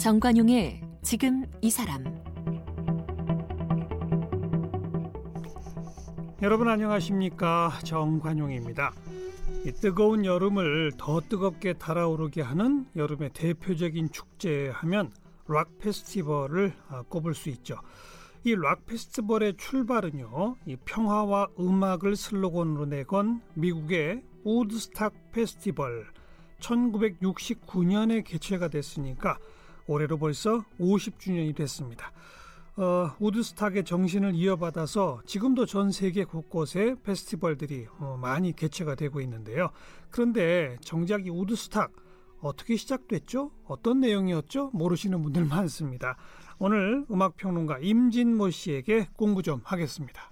정관용의 0.00 0.80
지금 1.02 1.44
이 1.60 1.68
사람 1.70 2.02
여러분 6.40 6.68
안녕하십니까 6.68 7.70
정관용입니다. 7.84 8.94
이 9.66 9.72
뜨거운 9.72 10.24
여름을 10.24 10.92
더 10.96 11.20
뜨겁게 11.20 11.74
달아오르게 11.74 12.40
하는 12.40 12.86
여름의 12.96 13.30
대표적인 13.34 14.10
축제 14.10 14.70
하면 14.70 15.12
락 15.46 15.78
페스티벌을 15.78 16.72
아, 16.88 17.02
꼽을 17.02 17.34
수 17.34 17.50
있죠. 17.50 17.76
이 18.44 18.54
락 18.54 18.86
페스티벌의 18.86 19.58
출발은요, 19.58 20.56
이 20.64 20.76
평화와 20.76 21.48
음악을 21.58 22.16
슬로건으로 22.16 22.86
내건 22.86 23.42
미국의 23.52 24.22
우드스탁 24.44 25.12
페스티벌 25.32 26.06
1969년에 26.60 28.24
개최가 28.24 28.68
됐으니까 28.68 29.36
올해로 29.90 30.18
벌써 30.18 30.64
50주년이 30.78 31.54
됐습니다. 31.56 32.12
어, 32.76 33.10
우드스탁의 33.18 33.84
정신을 33.84 34.34
이어받아서 34.36 35.20
지금도 35.26 35.66
전 35.66 35.90
세계 35.90 36.24
곳곳에 36.24 36.94
페스티벌들이 37.02 37.88
어, 37.98 38.16
많이 38.20 38.54
개최가 38.54 38.94
되고 38.94 39.20
있는데요. 39.20 39.70
그런데 40.10 40.78
정작 40.80 41.26
이 41.26 41.30
우드스탁 41.30 41.92
어떻게 42.40 42.76
시작됐죠? 42.76 43.50
어떤 43.64 44.00
내용이었죠? 44.00 44.70
모르시는 44.72 45.22
분들 45.22 45.44
많습니다. 45.46 46.16
오늘 46.58 47.04
음악평론가 47.10 47.80
임진모 47.80 48.50
씨에게 48.50 49.08
공부 49.16 49.42
좀 49.42 49.60
하겠습니다. 49.64 50.30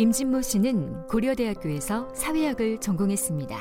임진모 0.00 0.40
씨는 0.40 1.08
고려대학교에서 1.08 2.08
사회학을 2.14 2.80
전공했습니다. 2.80 3.54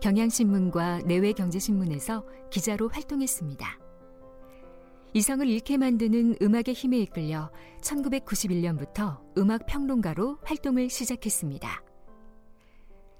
경향신문과 0.00 1.02
내외경제신문에서 1.06 2.26
기자로 2.50 2.88
활동했습니다. 2.88 3.78
이성을 5.12 5.46
잃게 5.46 5.76
만드는 5.76 6.38
음악의 6.42 6.72
힘에 6.74 6.98
이끌려 6.98 7.52
1991년부터 7.80 9.20
음악 9.38 9.66
평론가로 9.66 10.38
활동을 10.42 10.90
시작했습니다. 10.90 11.84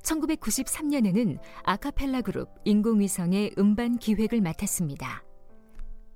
1993년에는 0.02 1.38
아카펠라 1.62 2.22
그룹 2.22 2.48
인공위성의 2.64 3.52
음반 3.56 3.98
기획을 3.98 4.40
맡았습니다. 4.40 5.22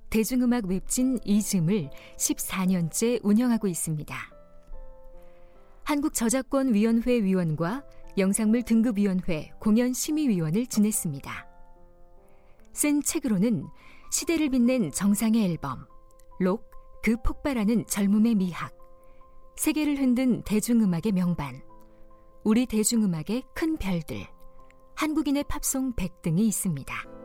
대중음악 0.09 0.65
웹진 0.65 1.19
이즘을 1.23 1.89
14년째 2.17 3.21
운영하고 3.23 3.69
있습니다. 3.69 4.36
한국저작권위원회 5.87 7.23
위원과 7.23 7.81
영상물 8.17 8.63
등급위원회 8.63 9.51
공연심의위원을 9.61 10.67
지냈습니다. 10.67 11.47
쓴 12.73 13.01
책으로는 13.01 13.65
시대를 14.11 14.49
빛낸 14.49 14.91
정상의 14.91 15.45
앨범, 15.45 15.85
록, 16.41 16.69
그 17.01 17.15
폭발하는 17.23 17.85
젊음의 17.87 18.35
미학, 18.35 18.75
세계를 19.55 19.97
흔든 19.97 20.41
대중음악의 20.41 21.13
명반, 21.13 21.61
우리 22.43 22.65
대중음악의 22.65 23.43
큰 23.55 23.77
별들, 23.77 24.27
한국인의 24.95 25.45
팝송 25.47 25.93
100 25.95 26.21
등이 26.21 26.45
있습니다. 26.47 27.16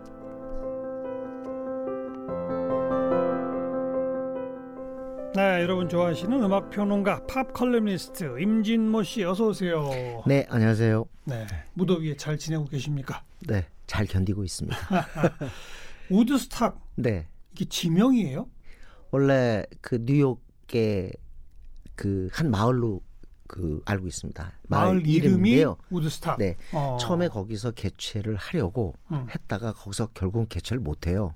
네, 5.34 5.62
여러분 5.62 5.88
좋아하시는 5.88 6.42
음악 6.42 6.68
평론가 6.70 7.26
팝 7.26 7.52
컬럼니스트 7.54 8.38
임진모 8.38 9.02
씨 9.02 9.24
어서 9.24 9.46
오세요. 9.46 9.88
네, 10.26 10.46
안녕하세요. 10.50 11.06
네, 11.24 11.46
무더위에 11.74 12.16
잘 12.16 12.36
지내고 12.36 12.66
계십니까? 12.66 13.22
네, 13.48 13.66
잘 13.86 14.04
견디고 14.06 14.44
있습니다. 14.44 14.76
우드스탁. 16.10 16.78
네. 16.96 17.28
이게 17.52 17.64
지명이에요? 17.64 18.46
원래 19.10 19.64
그 19.80 19.98
뉴욕의 20.04 21.12
그 21.94 22.28
한 22.32 22.50
마을로 22.50 23.00
그 23.52 23.82
알고 23.84 24.06
있습니다. 24.06 24.52
마을, 24.68 24.94
마을 24.94 25.06
이름이 25.06 25.62
우드스탁. 25.90 26.38
네. 26.38 26.56
어. 26.72 26.96
처음에 26.98 27.28
거기서 27.28 27.72
개최를 27.72 28.34
하려고 28.36 28.94
음. 29.12 29.26
했다가 29.28 29.74
거기서 29.74 30.08
결국 30.14 30.48
개최를 30.48 30.80
못 30.80 31.06
해요. 31.06 31.34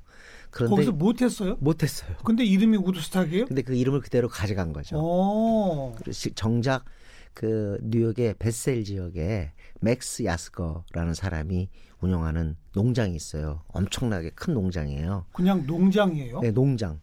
그런데 0.51 0.71
거기서 0.71 0.93
못 0.93 1.21
했어요? 1.21 1.59
못 1.61 1.83
했어요. 1.83 2.17
근데 2.25 2.43
이름이 2.43 2.79
우드스탁이에요? 2.79 3.45
근데 3.45 3.61
그 3.61 3.75
이름을 3.75 4.01
그대로 4.01 4.29
가져간 4.29 4.73
거죠. 4.73 4.97
오. 4.97 5.95
정작 6.35 6.87
그 7.35 7.79
뉴욕의 7.83 8.37
베델 8.39 8.85
지역에 8.85 9.53
맥스 9.81 10.25
야스거라는 10.25 11.13
사람이 11.13 11.69
운영하는 12.01 12.57
농장이 12.73 13.15
있어요. 13.15 13.63
엄청나게 13.69 14.31
큰 14.31 14.55
농장이에요. 14.55 15.27
그냥 15.33 15.67
농장이에요? 15.67 16.41
네, 16.41 16.51
농장. 16.51 16.99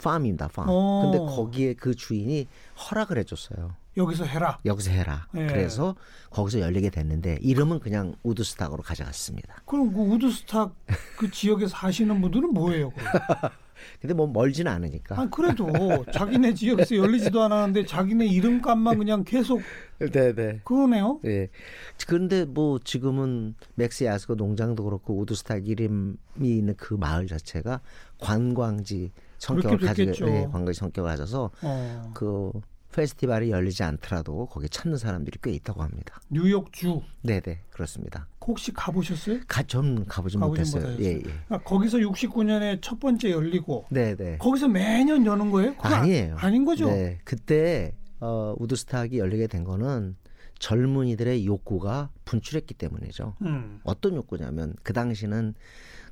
farm입니다, 0.00 0.48
farm. 0.48 0.68
오. 0.68 1.02
근데 1.02 1.18
거기에 1.18 1.74
그 1.74 1.96
주인이 1.96 2.46
허락을 2.78 3.18
해줬어요. 3.18 3.74
여기서 3.96 4.24
해라. 4.24 4.58
여기서 4.64 4.90
해라. 4.90 5.26
네. 5.32 5.46
그래서 5.46 5.94
거기서 6.30 6.60
열리게 6.60 6.90
됐는데 6.90 7.38
이름은 7.40 7.80
그냥 7.80 8.14
우드스탁으로 8.22 8.82
가져갔습니다. 8.82 9.62
그럼 9.66 9.92
그 9.92 10.00
우드스탁 10.00 10.74
그 11.18 11.30
지역에 11.30 11.66
사시는 11.66 12.20
분들은 12.20 12.52
뭐예요? 12.52 12.92
근데 14.00 14.14
뭐 14.14 14.26
멀지는 14.26 14.70
않으니까. 14.70 15.20
아, 15.20 15.28
그래도 15.28 15.66
자기네 16.12 16.54
지역에서 16.54 16.96
열리지도 16.96 17.42
않았는데 17.42 17.86
자기네 17.86 18.26
이름값만 18.26 18.98
그냥 18.98 19.24
계속. 19.24 19.60
네네. 19.98 20.34
네. 20.34 20.60
그러네요. 20.64 21.20
네. 21.22 21.48
그런데 22.06 22.44
뭐 22.44 22.78
지금은 22.78 23.54
맥스 23.74 24.04
야스거 24.04 24.36
농장도 24.36 24.84
그렇고 24.84 25.18
우드스탁 25.18 25.66
이름이 25.68 26.16
있는 26.40 26.74
그 26.76 26.94
마을 26.94 27.26
자체가 27.26 27.80
관광지 28.18 29.10
성격을 29.38 29.78
가지고 29.78 30.26
네, 30.26 30.46
관광지 30.52 30.78
성격을 30.78 31.10
가져서 31.10 31.50
어. 31.62 32.10
그 32.14 32.52
페스티벌이 32.92 33.50
열리지 33.50 33.82
않더라도 33.82 34.46
거기 34.46 34.68
찾는 34.68 34.98
사람들이 34.98 35.38
꽤 35.42 35.50
있다고 35.52 35.82
합니다. 35.82 36.20
뉴욕주. 36.28 37.02
네네 37.22 37.62
그렇습니다. 37.70 38.28
혹시 38.46 38.72
가보셨어요? 38.72 39.40
가, 39.46 39.62
전 39.62 40.04
가보진 40.04 40.40
못했어요. 40.40 40.96
예, 41.00 41.14
예. 41.14 41.22
아, 41.48 41.58
거기서 41.58 41.98
69년에 41.98 42.80
첫 42.82 42.98
번째 42.98 43.30
열리고. 43.30 43.86
네네. 43.90 44.38
거기서 44.38 44.68
매년 44.68 45.24
여는 45.24 45.50
거예요? 45.50 45.74
아니에요. 45.78 46.36
아, 46.38 46.50
닌 46.50 46.64
거죠? 46.64 46.86
네. 46.86 47.18
그때 47.24 47.94
어, 48.20 48.54
우드스탁이 48.58 49.18
열리게 49.18 49.46
된 49.46 49.64
거는 49.64 50.16
젊은이들의 50.58 51.44
욕구가 51.46 52.10
분출했기 52.24 52.74
때문이죠. 52.74 53.34
음. 53.42 53.80
어떤 53.82 54.14
욕구냐면 54.14 54.74
그 54.82 54.92
당시는 54.92 55.54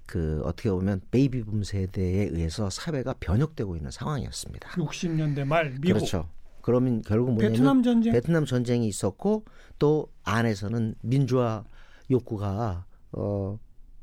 그 0.06 0.42
어떻게 0.44 0.70
보면 0.70 1.00
베이비붐 1.12 1.62
세대에 1.62 2.24
의해서 2.24 2.68
사회가 2.68 3.14
변혁되고 3.20 3.76
있는 3.76 3.92
상황이었습니다. 3.92 4.70
60년대 4.70 5.44
말 5.44 5.70
미국. 5.80 5.98
그렇죠. 5.98 6.28
그러면 6.62 7.02
결국 7.02 7.32
뭐냐면 7.32 7.52
베트남 7.52 7.82
전쟁 7.82 8.12
베트남 8.12 8.44
전쟁이 8.44 8.88
있었고 8.88 9.44
또 9.78 10.08
안에서는 10.24 10.94
민주화 11.02 11.64
욕구가 12.10 12.84
어 13.12 13.58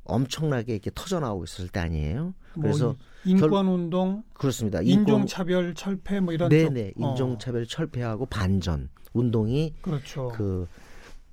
엄청나게 0.05 0.73
이렇게 0.73 0.89
터져 0.93 1.19
나오고 1.19 1.43
있었을 1.43 1.69
때 1.69 1.79
아니에요. 1.79 2.33
뭐 2.53 2.61
그래서 2.61 2.85
뭐 2.85 2.95
인권 3.25 3.67
운동 3.67 4.23
그렇습니다. 4.33 4.81
인종 4.81 5.25
차별 5.25 5.73
철폐 5.73 6.19
뭐 6.21 6.33
이런 6.33 6.49
네네 6.49 6.93
쪽. 6.97 7.01
인종 7.01 7.37
차별 7.37 7.63
어. 7.63 7.65
철폐하고 7.65 8.25
반전 8.25 8.89
운동이 9.13 9.73
그렇죠. 9.81 10.29
그 10.35 10.67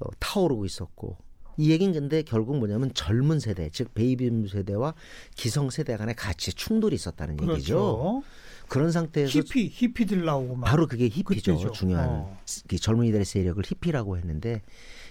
어, 0.01 0.07
타오르고 0.19 0.65
있었고 0.65 1.17
이 1.57 1.71
얘기는 1.71 1.93
근데 1.93 2.23
결국 2.23 2.59
뭐냐면 2.59 2.93
젊은 2.95 3.39
세대 3.39 3.71
즉 3.71 3.95
베이비 3.95 4.49
세대와 4.49 4.95
기성 5.37 5.71
세대 5.71 5.97
간의 5.97 6.15
가치 6.17 6.53
충돌이 6.53 6.95
있었다는 6.97 7.37
그렇죠. 7.37 7.55
얘기죠. 7.55 8.23
그런 8.69 8.91
상태에서 8.91 9.39
히피 9.39 9.69
히피들 9.73 10.25
나오고 10.25 10.57
막. 10.57 10.67
바로 10.67 10.87
그게 10.87 11.05
히피죠. 11.09 11.55
그때죠. 11.55 11.73
중요한 11.73 12.09
어. 12.09 12.39
젊은이들의 12.45 13.25
세력을 13.25 13.63
히피라고 13.65 14.17
했는데 14.17 14.63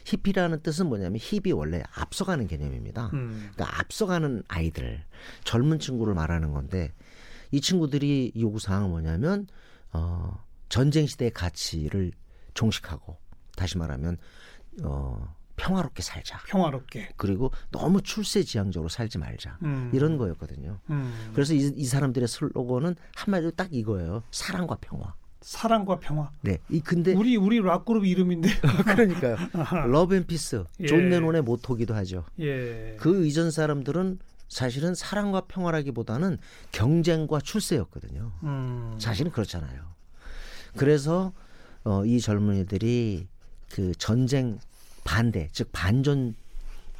히피라는 0.05 0.61
뜻은 0.61 0.88
뭐냐면 0.88 1.19
힙이 1.21 1.51
원래 1.53 1.83
앞서가는 1.94 2.47
개념입니다. 2.47 3.09
음. 3.13 3.50
그러니까 3.53 3.79
앞서가는 3.79 4.44
아이들 4.47 5.03
젊은 5.44 5.79
친구를 5.79 6.13
말하는 6.13 6.51
건데 6.51 6.91
이 7.51 7.61
친구들이 7.61 8.33
요구 8.38 8.59
사항은 8.59 8.89
뭐냐면 8.89 9.47
어 9.91 10.44
전쟁 10.69 11.06
시대의 11.06 11.31
가치를 11.31 12.11
종식하고 12.53 13.17
다시 13.56 13.77
말하면 13.77 14.17
어 14.83 15.35
평화롭게 15.55 16.01
살자. 16.01 16.39
평화롭게. 16.47 17.09
그리고 17.15 17.51
너무 17.71 18.01
출세지향적으로 18.01 18.89
살지 18.89 19.17
말자. 19.17 19.57
음. 19.63 19.91
이런 19.94 20.17
거였거든요. 20.17 20.79
음. 20.89 21.31
그래서 21.33 21.53
이, 21.53 21.71
이, 21.75 21.85
사람들의 21.85 22.27
슬로건은 22.27 22.95
한마디로 23.15 23.51
딱 23.51 23.69
이거예요. 23.71 24.23
사랑과 24.31 24.77
평화. 24.81 25.13
사랑과 25.41 26.00
평화. 26.00 26.31
네. 26.41 26.57
이 26.69 26.79
근데 26.79 27.13
우리 27.13 27.35
우리 27.35 27.59
락 27.59 27.85
그룹 27.85 28.05
이름인데. 28.05 28.50
그러니까요. 28.88 29.38
Love 29.88 30.15
and 30.15 30.25
peace. 30.25 30.63
존 30.88 31.09
레논의 31.09 31.41
모토기도 31.41 31.94
하죠. 31.95 32.25
예. 32.39 32.95
그 32.99 33.25
이전 33.25 33.51
사람들은 33.51 34.19
사실은 34.47 34.95
사랑과 34.95 35.41
평화라기보다는 35.41 36.38
경쟁과 36.71 37.41
출세였거든요. 37.41 38.31
음. 38.44 38.95
사실은 38.99 39.31
그렇잖아요. 39.31 39.81
그래서 40.77 41.33
어, 41.83 42.06
이 42.06 42.19
젊은이들이 42.21 43.27
그 43.71 43.94
전쟁 43.95 44.59
반대, 45.03 45.47
즉 45.51 45.69
반전 45.71 46.35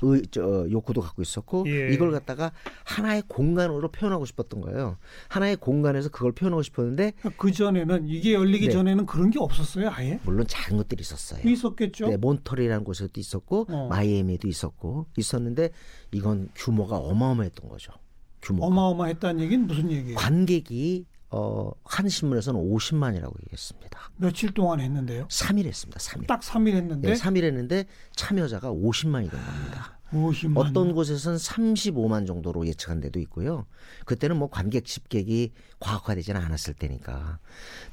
의, 0.04 0.24
저, 0.32 0.68
욕구도 0.70 1.02
갖고 1.02 1.22
있었고 1.22 1.66
예. 1.68 1.94
이걸 1.94 2.12
갖다가 2.12 2.52
하나의 2.84 3.24
공간으로 3.28 3.90
표현하고 3.90 4.26
싶었던 4.26 4.60
거예요. 4.62 4.98
하나의 5.30 5.56
공간에서 5.56 6.10
그걸 6.10 6.34
표현하고 6.34 6.62
싶었는데 6.62 7.14
그 7.38 7.52
전에는 7.52 8.08
이게 8.08 8.34
열리기 8.34 8.68
네. 8.68 8.74
전에는 8.74 9.06
그런 9.06 9.30
게 9.30 9.40
없었어요, 9.40 9.90
아예? 9.92 10.20
물론 10.24 10.46
작은 10.48 10.78
것들이 10.78 11.02
있었어요. 11.02 11.48
있었겠죠. 11.50 12.10
네, 12.10 12.18
몬터리라는 12.18 12.84
곳에도 12.84 13.20
있었고 13.20 13.68
어. 13.70 13.88
마이애미도 13.88 14.48
있었고 14.48 15.08
있었는데 15.18 15.70
이건 16.12 16.50
규모가 16.56 16.98
어마어마했던 16.98 17.70
거죠. 17.70 17.94
규모 18.42 18.66
어마어마했다는 18.66 19.42
얘기는 19.42 19.66
무슨 19.66 19.90
얘기예요? 19.90 20.18
관객이 20.18 21.06
어, 21.36 21.72
한 21.84 22.08
신문에서는 22.08 22.60
50만이라고 22.62 23.34
얘기했습니다. 23.46 24.00
며칠 24.18 24.54
동안 24.54 24.80
했는데요? 24.80 25.28
3일 25.30 25.66
했습니다. 25.66 26.00
3일. 26.00 26.28
딱 26.28 26.42
3일 26.42 26.76
했는데? 26.76 27.10
네, 27.10 27.16
3일 27.16 27.44
했는데 27.44 27.86
참여자가 28.16 28.72
50만이 28.72 29.32
된 29.32 29.44
겁니다. 29.44 29.98
50만. 30.12 30.58
어떤 30.58 30.94
곳에서는 30.94 31.40
35만 31.40 32.28
정도로 32.28 32.68
예측한 32.68 33.00
데도 33.00 33.20
있고요. 33.22 33.66
그때는 34.06 34.38
뭐 34.38 34.48
관객 34.52 34.86
집객이 34.86 35.54
과학화되지는 35.80 36.40
않았을 36.40 36.76
때니까 36.76 37.40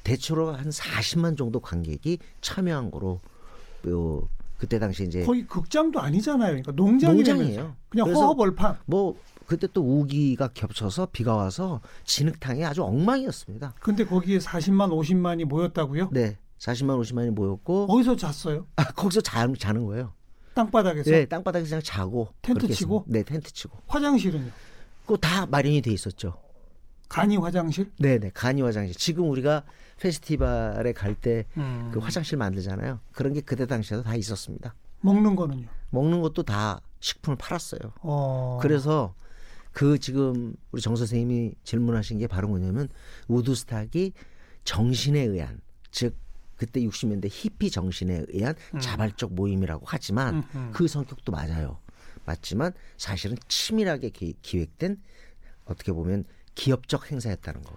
대체로 0.04 0.52
한 0.52 0.68
40만 0.68 1.38
정도 1.38 1.60
관객이 1.60 2.18
참여한 2.42 2.90
거로 2.90 3.20
요 3.88 4.28
그때 4.58 4.78
당시 4.78 5.04
이제 5.04 5.24
거의 5.24 5.46
극장도 5.46 5.98
아니잖아요. 5.98 6.48
그러니까 6.62 6.72
농장이에요. 6.72 7.74
그냥 7.88 8.14
허허벌판. 8.14 8.80
뭐 8.84 9.16
그때 9.50 9.66
또 9.72 9.82
우기가 9.82 10.46
겹쳐서 10.54 11.08
비가 11.10 11.34
와서 11.34 11.80
진흙탕이 12.04 12.64
아주 12.64 12.84
엉망이었습니다. 12.84 13.74
근데 13.80 14.04
거기에 14.04 14.38
40만 14.38 14.90
50만이 14.90 15.44
모였다고요? 15.44 16.10
네. 16.12 16.38
40만 16.58 17.00
50만이 17.02 17.30
모였고 17.30 17.86
어디서 17.92 18.14
잤어요? 18.14 18.68
아, 18.76 18.84
거기서 18.84 19.22
자, 19.22 19.48
자는 19.58 19.86
거예요. 19.86 20.12
땅바닥에서? 20.54 21.10
네, 21.10 21.24
땅바닥에서 21.26 21.68
그냥 21.68 21.82
자고 21.82 22.28
텐트 22.42 22.68
치고? 22.68 23.06
네, 23.08 23.24
텐트 23.24 23.52
치고. 23.52 23.76
화장실은요? 23.88 24.52
그거 25.02 25.16
다 25.16 25.46
마련이 25.46 25.82
돼 25.82 25.90
있었죠. 25.90 26.40
간이 27.08 27.36
화장실? 27.36 27.90
네, 27.98 28.20
네. 28.20 28.30
간이 28.32 28.62
화장실. 28.62 28.94
지금 28.94 29.28
우리가 29.30 29.64
페스티벌에 29.98 30.92
갈 30.92 31.16
때그 31.16 31.48
음. 31.56 31.92
화장실 32.00 32.38
만들잖아요. 32.38 33.00
그런 33.10 33.32
게 33.32 33.40
그때 33.40 33.66
당시에도 33.66 34.04
다 34.04 34.14
있었습니다. 34.14 34.76
먹는 35.00 35.34
거는요? 35.34 35.66
먹는 35.90 36.20
것도 36.20 36.44
다 36.44 36.80
식품을 37.00 37.36
팔았어요. 37.36 37.80
어. 38.02 38.60
그래서 38.62 39.14
그 39.72 39.98
지금 39.98 40.54
우리 40.72 40.80
정 40.80 40.96
선생님이 40.96 41.54
질문하신 41.64 42.18
게 42.18 42.26
바로 42.26 42.48
뭐냐면 42.48 42.88
우드스탁이 43.28 44.12
정신에 44.64 45.20
의한 45.20 45.60
즉 45.90 46.16
그때 46.56 46.80
60년대 46.80 47.28
히피 47.30 47.70
정신에 47.70 48.24
의한 48.28 48.54
음. 48.74 48.80
자발적 48.80 49.32
모임이라고 49.32 49.84
하지만 49.86 50.44
음. 50.54 50.70
그 50.74 50.86
성격도 50.86 51.32
맞아요. 51.32 51.78
맞지만 52.26 52.72
사실은 52.96 53.36
치밀하게 53.48 54.10
기, 54.10 54.34
기획된 54.42 55.00
어떻게 55.64 55.92
보면 55.92 56.24
기업적 56.54 57.10
행사였다는 57.10 57.62
거. 57.62 57.76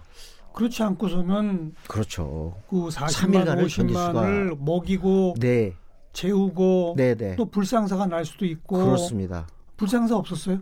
그렇지 0.52 0.82
않고서는 0.82 1.74
그렇죠. 1.88 2.60
그 2.68 2.88
40만 2.88 3.66
50만을 3.66 4.58
먹이고 4.58 5.34
네. 5.38 5.74
재우고 6.12 6.94
네, 6.96 7.14
네. 7.14 7.34
또 7.36 7.46
불상사가 7.46 8.06
날 8.06 8.24
수도 8.24 8.44
있고 8.44 8.84
그렇습니다. 8.84 9.48
불상사 9.76 10.16
없었어요? 10.16 10.60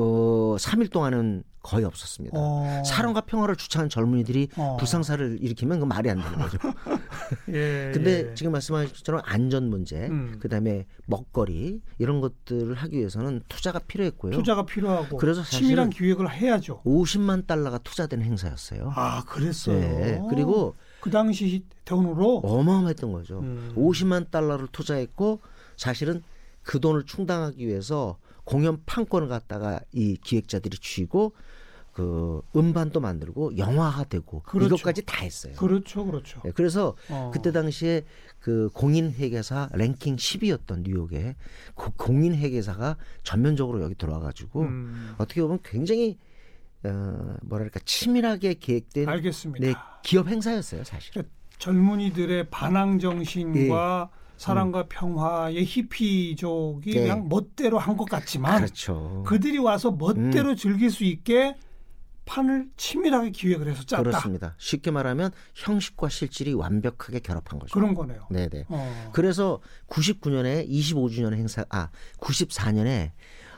어, 0.00 0.56
3일 0.58 0.90
동안은 0.90 1.44
거의 1.62 1.84
없었습니다. 1.84 2.38
어. 2.38 2.82
사랑과 2.86 3.20
평화를 3.20 3.54
주창한 3.54 3.90
젊은이들이 3.90 4.48
어. 4.56 4.78
불상사를 4.78 5.38
일으키면 5.42 5.80
그 5.80 5.84
말이 5.84 6.08
안 6.08 6.22
되는 6.22 6.38
거죠. 6.38 6.58
예, 7.52 7.90
근데 7.92 8.30
예. 8.30 8.34
지금 8.34 8.52
말씀하신 8.52 8.94
것처럼 8.94 9.20
안전 9.26 9.68
문제, 9.68 10.06
음. 10.06 10.38
그다음에 10.40 10.86
먹거리 11.04 11.82
이런 11.98 12.22
것들을 12.22 12.74
하기 12.74 12.96
위해서는 12.96 13.42
투자가 13.48 13.78
필요했고요. 13.80 14.32
투자가 14.32 14.64
필요하고 14.64 15.18
그래서 15.18 15.42
치밀한 15.42 15.90
기획을 15.90 16.32
해야죠. 16.32 16.80
50만 16.84 17.46
달러가 17.46 17.76
투자된 17.76 18.22
행사였어요. 18.22 18.92
아, 18.96 19.24
그랬어요. 19.24 19.78
네. 19.80 20.22
그리고 20.30 20.76
그 21.00 21.10
당시 21.10 21.66
돈으로 21.84 22.38
어마어마했던 22.38 23.12
거죠. 23.12 23.40
음. 23.40 23.72
50만 23.76 24.30
달러를 24.30 24.66
투자했고 24.72 25.40
사실은 25.76 26.22
그 26.62 26.80
돈을 26.80 27.04
충당하기 27.04 27.66
위해서 27.66 28.16
공연 28.50 28.82
판권을 28.84 29.28
갖다가 29.28 29.80
이 29.92 30.16
기획자들이 30.16 30.76
쥐고 30.78 31.34
그 31.92 32.42
음반도 32.56 32.98
만들고 32.98 33.56
영화화되고 33.56 34.42
그렇죠. 34.42 34.74
이것까지 34.74 35.02
다 35.06 35.22
했어요. 35.22 35.54
그렇죠, 35.56 36.04
그렇죠. 36.04 36.40
네, 36.44 36.50
그래서 36.52 36.96
어. 37.10 37.30
그때 37.32 37.52
당시에 37.52 38.04
그 38.40 38.68
공인 38.72 39.12
회계사 39.12 39.68
랭킹 39.72 40.16
10위였던 40.16 40.82
뉴욕에 40.82 41.36
그 41.76 41.90
공인 41.92 42.34
회계사가 42.34 42.96
전면적으로 43.22 43.82
여기 43.82 43.94
들어와가지고 43.94 44.62
음. 44.62 45.14
어떻게 45.18 45.42
보면 45.42 45.60
굉장히 45.64 46.18
어, 46.82 47.36
뭐랄까 47.42 47.78
치밀하게 47.84 48.54
계획된 48.54 49.08
알겠습니다. 49.08 49.64
네, 49.64 49.74
기업 50.02 50.28
행사였어요, 50.28 50.82
사실. 50.82 51.12
그러니까 51.12 51.32
젊은이들의 51.58 52.50
반항 52.50 52.98
정신과 52.98 54.10
네. 54.10 54.19
사랑과 54.44 54.80
음. 54.80 54.86
평화의 54.88 55.64
히피족이 55.66 56.94
네. 56.94 57.00
그냥 57.02 57.28
멋대로 57.28 57.78
한 57.78 57.96
것 58.00 58.06
같지만 58.08 58.56
그렇죠. 58.62 59.22
그들이 59.26 59.58
와서 59.58 59.90
멋대로 59.90 60.50
음. 60.50 60.56
즐길 60.56 60.90
수 60.90 61.04
있게 61.04 61.56
판을 62.24 62.68
치밀하게 62.78 63.30
기획을 63.32 63.68
해서 63.68 63.82
짰다. 63.84 64.02
그렇습니다. 64.02 64.54
쉽게 64.56 64.90
말하면 64.92 65.32
형식과 65.54 66.08
실질이 66.08 66.54
완벽하게 66.54 67.18
결합한 67.18 67.58
거죠. 67.58 67.74
그런 67.74 67.92
거네요. 67.92 68.26
네네. 68.30 68.64
어. 68.68 69.10
그래서 69.12 69.60
99년에 69.88 70.66
25주년 70.70 71.34
행사, 71.34 71.66
아 71.68 71.90
94년에 72.18 73.10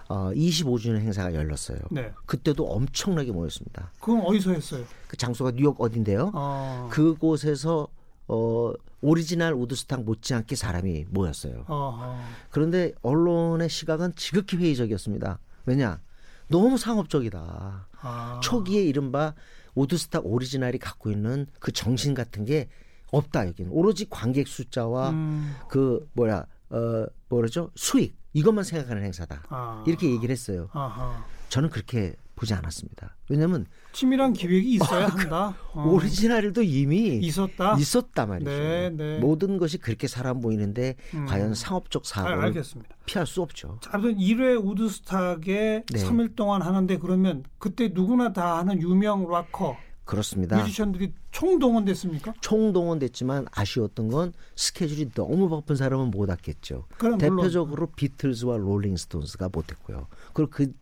어, 0.09 0.33
25주년 0.35 0.97
행사가 0.97 1.33
열렸어요. 1.35 1.79
네. 1.93 2.11
그때도 2.27 2.67
엄청나게 2.67 3.31
모였습니다. 3.31 3.93
그건 4.01 4.23
어디서 4.23 4.51
했어요? 4.51 4.85
그 5.07 5.17
장소가 5.17 5.53
뉴욕 5.53 5.81
어딘데요? 5.81 6.33
어. 6.35 6.89
그곳에서 6.91 7.87
어, 8.29 8.73
오리지널 9.01 9.53
우드스탁 9.55 10.05
못지않게 10.05 10.57
사람이 10.57 11.07
모였어요. 11.11 11.65
어허. 11.67 12.17
그런데 12.51 12.93
언론의 13.03 13.69
시각은 13.69 14.15
지극히 14.17 14.57
회의적이었습니다. 14.57 15.39
왜냐? 15.67 16.01
너무 16.49 16.79
상업적이다. 16.79 17.89
아. 18.01 18.41
초기에 18.43 18.83
이른바 18.83 19.35
우드스탁 19.75 20.27
오리지널이 20.27 20.79
갖고 20.79 21.11
있는 21.11 21.47
그 21.59 21.73
정신 21.73 22.15
같은 22.15 22.45
게 22.45 22.69
없다 23.11 23.47
여기는 23.47 23.71
오로지 23.73 24.07
관객 24.09 24.49
숫자와 24.49 25.11
음. 25.11 25.55
그 25.69 26.09
뭐야 26.15 26.47
어 26.71 27.07
뭐라죠 27.29 27.71
수익 27.75 28.17
이것만 28.33 28.65
생각하는 28.65 29.03
행사다 29.03 29.43
아. 29.49 29.85
이렇게 29.87 30.11
얘기를 30.11 30.33
했어요. 30.33 30.69
아하. 30.73 31.25
저는 31.49 31.69
그렇게 31.69 32.15
보지 32.35 32.55
않았습니다. 32.55 33.17
왜냐하면 33.29 33.67
치밀한 33.93 34.33
기획이 34.33 34.75
있어야 34.75 35.05
아, 35.05 35.09
한다. 35.09 35.57
어. 35.75 35.89
오리지널도 35.89 36.63
이미 36.63 37.19
있었다. 37.19 37.77
있었다 37.79 38.27
말이죠. 38.27 38.51
네, 38.51 38.91
네. 38.91 39.19
모든 39.19 39.59
것이 39.59 39.79
그렇게 39.79 40.07
살아 40.09 40.33
보이는데 40.33 40.97
음. 41.15 41.27
과연 41.27 41.55
상업적 41.55 42.07
사고를 42.07 42.41
알겠습니다. 42.41 42.97
피할 43.07 43.27
수 43.27 43.43
없죠. 43.43 43.79
자, 43.83 43.91
아무튼 43.93 44.17
1회 44.17 44.65
우드스탁에 44.65 45.85
네. 45.87 46.05
3일 46.05 46.35
동안 46.35 46.63
하는데 46.63 46.97
그러면 46.99 47.45
그때 47.59 47.91
누구나 47.93 48.33
다 48.33 48.59
하는 48.59 48.81
유명 48.81 49.29
락커 49.29 49.77
그렇습니다. 50.05 50.59
뮤지션들이 50.59 51.13
총동원됐습니까? 51.31 52.35
총동원됐지만 52.41 53.47
아쉬웠던 53.51 54.09
건 54.09 54.33
스케줄이 54.57 55.09
너무 55.11 55.49
바쁜 55.49 55.77
사람은 55.77 56.11
못 56.11 56.29
왔겠죠. 56.29 56.87
대표적으로 57.19 57.87
비틀즈와 57.97 58.59
롤링스톤스가 58.59 59.51
못 59.53 59.67
왔고요. 59.67 60.09
그리고 60.33 60.51
그 60.51 60.73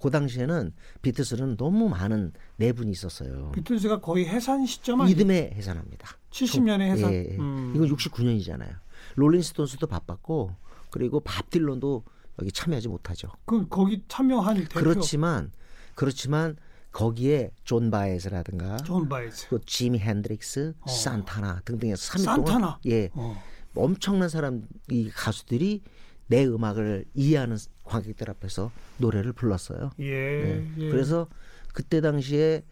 그 0.00 0.10
당시에는 0.10 0.72
비틀스는 1.02 1.56
너무 1.56 1.88
많은 1.88 2.32
내분이 2.56 2.90
있었어요. 2.90 3.52
비틀스가 3.52 4.00
거의 4.00 4.26
해산 4.26 4.66
시점 4.66 5.00
아니에요? 5.00 5.14
이듬해 5.14 5.52
해산합니다. 5.54 6.08
70년에 6.30 6.80
해산. 6.82 7.12
예, 7.12 7.26
예. 7.30 7.36
음. 7.36 7.72
이건 7.74 7.94
69년이잖아요. 7.96 8.76
롤링스톤스도 9.16 9.86
바빴고 9.86 10.54
그리고 10.90 11.20
밥 11.20 11.50
딜런도 11.50 12.04
여기 12.40 12.52
참여하지 12.52 12.88
못하죠. 12.88 13.28
그 13.44 13.68
거기 13.68 14.02
참여한 14.08 14.56
대표. 14.56 14.80
그렇지만 14.80 15.50
그렇지만 15.94 16.56
거기에 16.92 17.50
존 17.64 17.90
바에즈라든가 17.90 18.78
존 18.78 19.08
바에즈, 19.08 19.48
그 19.48 19.60
지미 19.66 19.98
핸드릭스, 19.98 20.74
어. 20.80 20.90
산타나 20.90 21.60
등등해서 21.64 22.12
3일 22.12 22.24
산타나? 22.24 22.58
동안 22.58 22.74
예 22.86 23.10
어. 23.14 23.42
엄청난 23.74 24.28
사람 24.28 24.62
이 24.90 25.10
가수들이 25.10 25.82
내 26.28 26.46
음악을 26.46 27.04
이해하는 27.14 27.56
관객들 27.84 28.30
앞에서 28.30 28.70
노래를 28.98 29.32
불렀어요. 29.32 29.90
예, 29.98 30.42
네. 30.42 30.70
예. 30.78 30.90
그래서 30.90 31.26
그때 31.72 32.00
당시에 32.00 32.64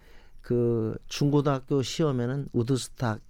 그 0.42 0.96
중고등학교 1.08 1.82
시험에는 1.82 2.48
우드스탁 2.52 3.20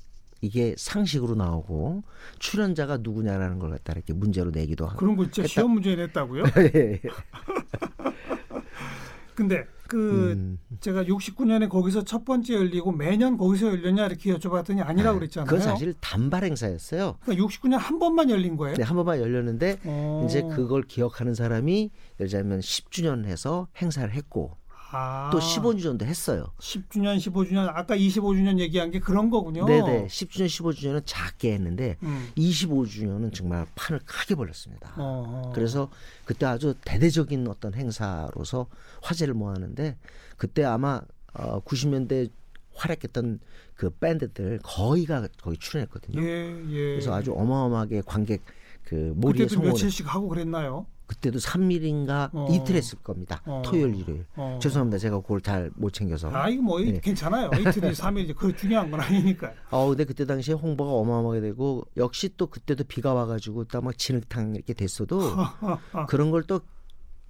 이게 0.42 0.75
상식으로 0.76 1.35
나오고 1.35 2.02
출연자가 2.38 2.99
누구냐라는 2.99 3.59
걸 3.59 3.71
갖다 3.71 3.95
이렇게 3.95 4.12
문제로 4.12 4.50
내기도 4.50 4.87
하고 4.87 4.99
그런 4.99 5.16
거 5.16 5.25
진짜 5.25 5.42
했다. 5.42 5.52
시험 5.52 5.71
문제 5.73 5.97
냈다고요? 5.97 6.45
예. 6.75 7.00
근데 9.35 9.66
그 9.88 10.33
음. 10.33 10.59
제가 10.81 11.05
69년에 11.05 11.69
거기서 11.69 12.05
첫 12.05 12.25
번째 12.25 12.55
열리고 12.55 12.93
매년 12.93 13.37
거기서 13.37 13.69
열렸냐 13.69 14.07
이렇게 14.07 14.35
여쭤봤더니 14.35 14.87
아니라고 14.87 15.16
아, 15.16 15.19
그랬잖아요. 15.19 15.47
그건 15.47 15.61
사실 15.61 15.95
단발 16.00 16.45
행사였어요. 16.45 17.16
그러니까 17.23 17.47
69년 17.47 17.78
한 17.78 17.99
번만 17.99 18.31
열린 18.31 18.57
거예요? 18.57 18.76
네, 18.76 18.83
한 18.83 18.97
번만 18.97 19.21
열렸는데 19.21 19.78
오. 19.85 19.88
어. 19.88 20.26
이제 20.26 20.43
그걸 20.43 20.83
기억하는 20.83 21.35
사람이 21.35 21.90
예를 22.21 22.31
들자면 22.31 22.61
10주년 22.61 23.25
해서 23.25 23.69
행사를 23.81 24.12
했고 24.12 24.57
아. 24.97 25.31
또 25.31 25.38
15주년도 25.38 26.03
했어요. 26.05 26.47
10주년, 26.59 27.17
15주년 27.19 27.69
아까 27.69 27.97
25주년 27.97 28.59
얘기한 28.59 28.91
게 28.91 28.99
그런 28.99 29.31
거군요. 29.31 29.67
네네. 29.67 30.07
10주년, 30.07 30.47
15주년은 30.47 31.03
작게 31.05 31.53
했는데 31.53 31.97
음. 32.03 32.31
25주년은 32.37 33.35
정말 33.35 33.67
판을 33.75 34.00
크게 34.05 34.35
벌렸습니다. 34.35 34.95
어허. 34.97 35.53
그래서 35.55 35.91
그때 36.25 36.47
아주 36.47 36.75
대대적인 36.85 37.47
어떤 37.49 37.75
행사로서 37.75 38.67
화제를 39.03 39.35
모았는데 39.35 39.97
그때 40.37 40.65
아마 40.65 41.03
어, 41.35 41.61
90년대 41.61 42.31
활약했던 42.75 43.41
그 43.75 43.91
밴드들 43.91 44.61
거의가 44.62 45.29
거기 45.43 45.59
출연했거든요. 45.59 46.23
예, 46.23 46.65
예. 46.71 46.91
그래서 46.93 47.15
아주 47.15 47.33
어마어마하게 47.33 48.03
관객 48.07 48.43
그 48.85 49.12
몰이에 49.17 49.49
성공을 49.49 49.73
며칠씩 49.73 50.15
하고 50.15 50.29
그랬나요? 50.29 50.87
그때도 51.07 51.39
3일인가 51.39 52.31
어. 52.33 52.49
이틀 52.51 52.75
했을 52.77 52.99
겁니다. 52.99 53.41
어. 53.47 53.63
토요일 53.65 53.95
일요일. 53.95 54.27
어. 54.35 54.59
죄송합니다. 54.61 54.99
제가 54.99 55.21
그걸 55.21 55.41
잘 55.41 55.71
못 55.77 55.93
챙겨서. 55.93 56.31
아 56.35 56.49
이거 56.49 56.63
뭐 56.63 56.81
네. 56.81 56.99
괜찮아요. 57.01 57.51
이틀이 57.53 57.93
3일 57.95 58.35
그 58.37 58.55
중요한 58.57 58.91
건 58.91 59.01
아니니까요. 59.01 59.53
어 59.71 59.89
근데 59.89 60.05
그때 60.05 60.25
당시에 60.25 60.55
홍보가 60.55 60.91
어마어마하게 60.91 61.41
되고 61.41 61.85
역시 61.97 62.31
또 62.37 62.47
그때도 62.49 62.85
비가 62.85 63.15
와가지고 63.15 63.65
딱 63.65 63.83
막 63.85 63.97
진흙탕 63.97 64.55
이렇게 64.57 64.75
됐어도 64.75 65.21
그런 66.09 66.31
걸 66.31 66.43
또 66.43 66.61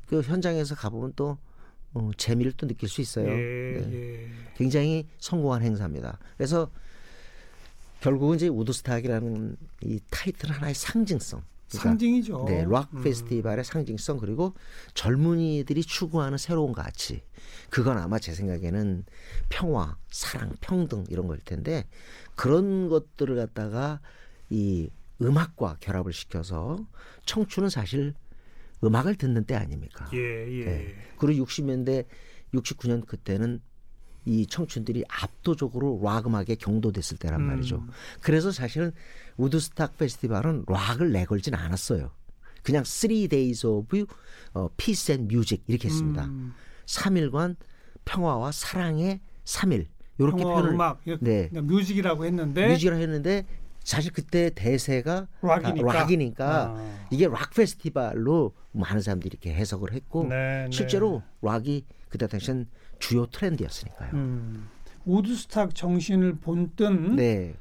그 0.07 0.21
현장에서 0.23 0.77
가보면 0.77 1.15
또 1.17 1.37
어, 1.93 2.11
재미를 2.17 2.53
또 2.53 2.67
느낄 2.69 2.89
수 2.89 3.01
있어요. 3.01 3.27
예, 3.27 3.81
네. 3.81 3.93
예. 3.93 4.29
굉장히 4.57 5.09
성공한 5.19 5.63
행사입니다. 5.63 6.19
그래서 6.37 6.71
결국은 8.01 8.37
이제 8.37 8.47
우드스탁이라는 8.49 9.57
이 9.83 9.99
타이틀 10.11 10.53
하나의 10.53 10.75
상징성. 10.75 11.43
그러니까, 11.69 11.89
상징이죠. 11.91 12.45
네, 12.47 12.65
락 12.69 12.91
음. 12.95 13.03
페스티벌의 13.03 13.65
상징성 13.65 14.19
그리고 14.19 14.55
젊은이들이 14.95 15.83
추구하는 15.83 16.39
새로운 16.39 16.73
가치. 16.73 17.23
그건 17.71 17.99
아마 17.99 18.19
제 18.19 18.33
생각에는 18.33 19.05
평화, 19.49 19.97
사랑, 20.11 20.53
평등 20.61 21.05
이런 21.09 21.27
걸 21.27 21.39
텐데 21.41 21.87
그런 22.35 22.89
것들을 22.89 23.35
갖다가 23.37 24.01
이 24.49 24.91
음악과 25.21 25.79
결합을 25.81 26.13
시켜서 26.13 26.87
청춘은 27.25 27.69
사실 27.71 28.15
음악을 28.85 29.17
듣는 29.17 29.45
때 29.45 29.55
아닙니까? 29.55 30.09
예, 30.13 30.61
예. 30.61 30.65
네. 30.65 30.95
그리고 31.19 31.45
60년대 31.45 32.07
69년 32.55 33.07
그때는 33.07 33.61
이 34.27 34.47
청춘들이 34.47 35.05
압도적으로 35.09 36.01
락 36.03 36.27
음악에 36.27 36.57
경도됐을 36.57 37.17
때란 37.17 37.41
음. 37.41 37.47
말이죠. 37.47 37.87
그래서 38.21 38.51
사실은 38.51 38.93
우드스탁 39.37 39.97
페스티벌은 39.97 40.65
락을 40.67 41.13
내걸진 41.13 41.55
않았어요. 41.55 42.11
그냥 42.63 42.83
3 42.85 43.29
days 43.29 43.65
of 43.65 44.05
어, 44.53 44.69
peace 44.77 45.15
and 45.15 45.33
music 45.33 45.63
이렇게 45.69 45.89
했습니다. 45.89 46.25
음. 46.25 46.53
3일간 46.87 47.57
평화와 48.05 48.51
사랑의 48.53 49.21
3일 49.45 49.87
이렇게 50.19 50.43
표현을 50.43 50.71
음악, 50.71 51.01
네. 51.21 51.49
music이라고 51.53 52.25
했는데 52.25 52.69
music이라고 52.69 53.01
했는데 53.01 53.47
사실 53.85 54.13
그때 54.13 54.51
대세가 54.53 55.29
락이니까, 55.43 55.93
락이니까 55.93 56.75
아. 56.77 57.07
이게 57.11 57.29
락 57.29 57.51
페스티벌로 57.55 58.53
많은 58.73 59.01
사람들이 59.01 59.31
이렇게 59.33 59.55
해석을 59.55 59.93
했고 59.93 60.25
네, 60.25 60.65
네. 60.65 60.69
실제로 60.73 61.23
네. 61.25 61.49
락이 61.49 61.85
그때 62.09 62.27
당시엔 62.27 62.67
주요 62.99 63.27
트렌드였으니까요. 63.27 64.11
음. 64.15 64.69
우드스탁 65.05 65.75
정신을 65.75 66.37
본뜬 66.41 67.17
네. 67.17 67.55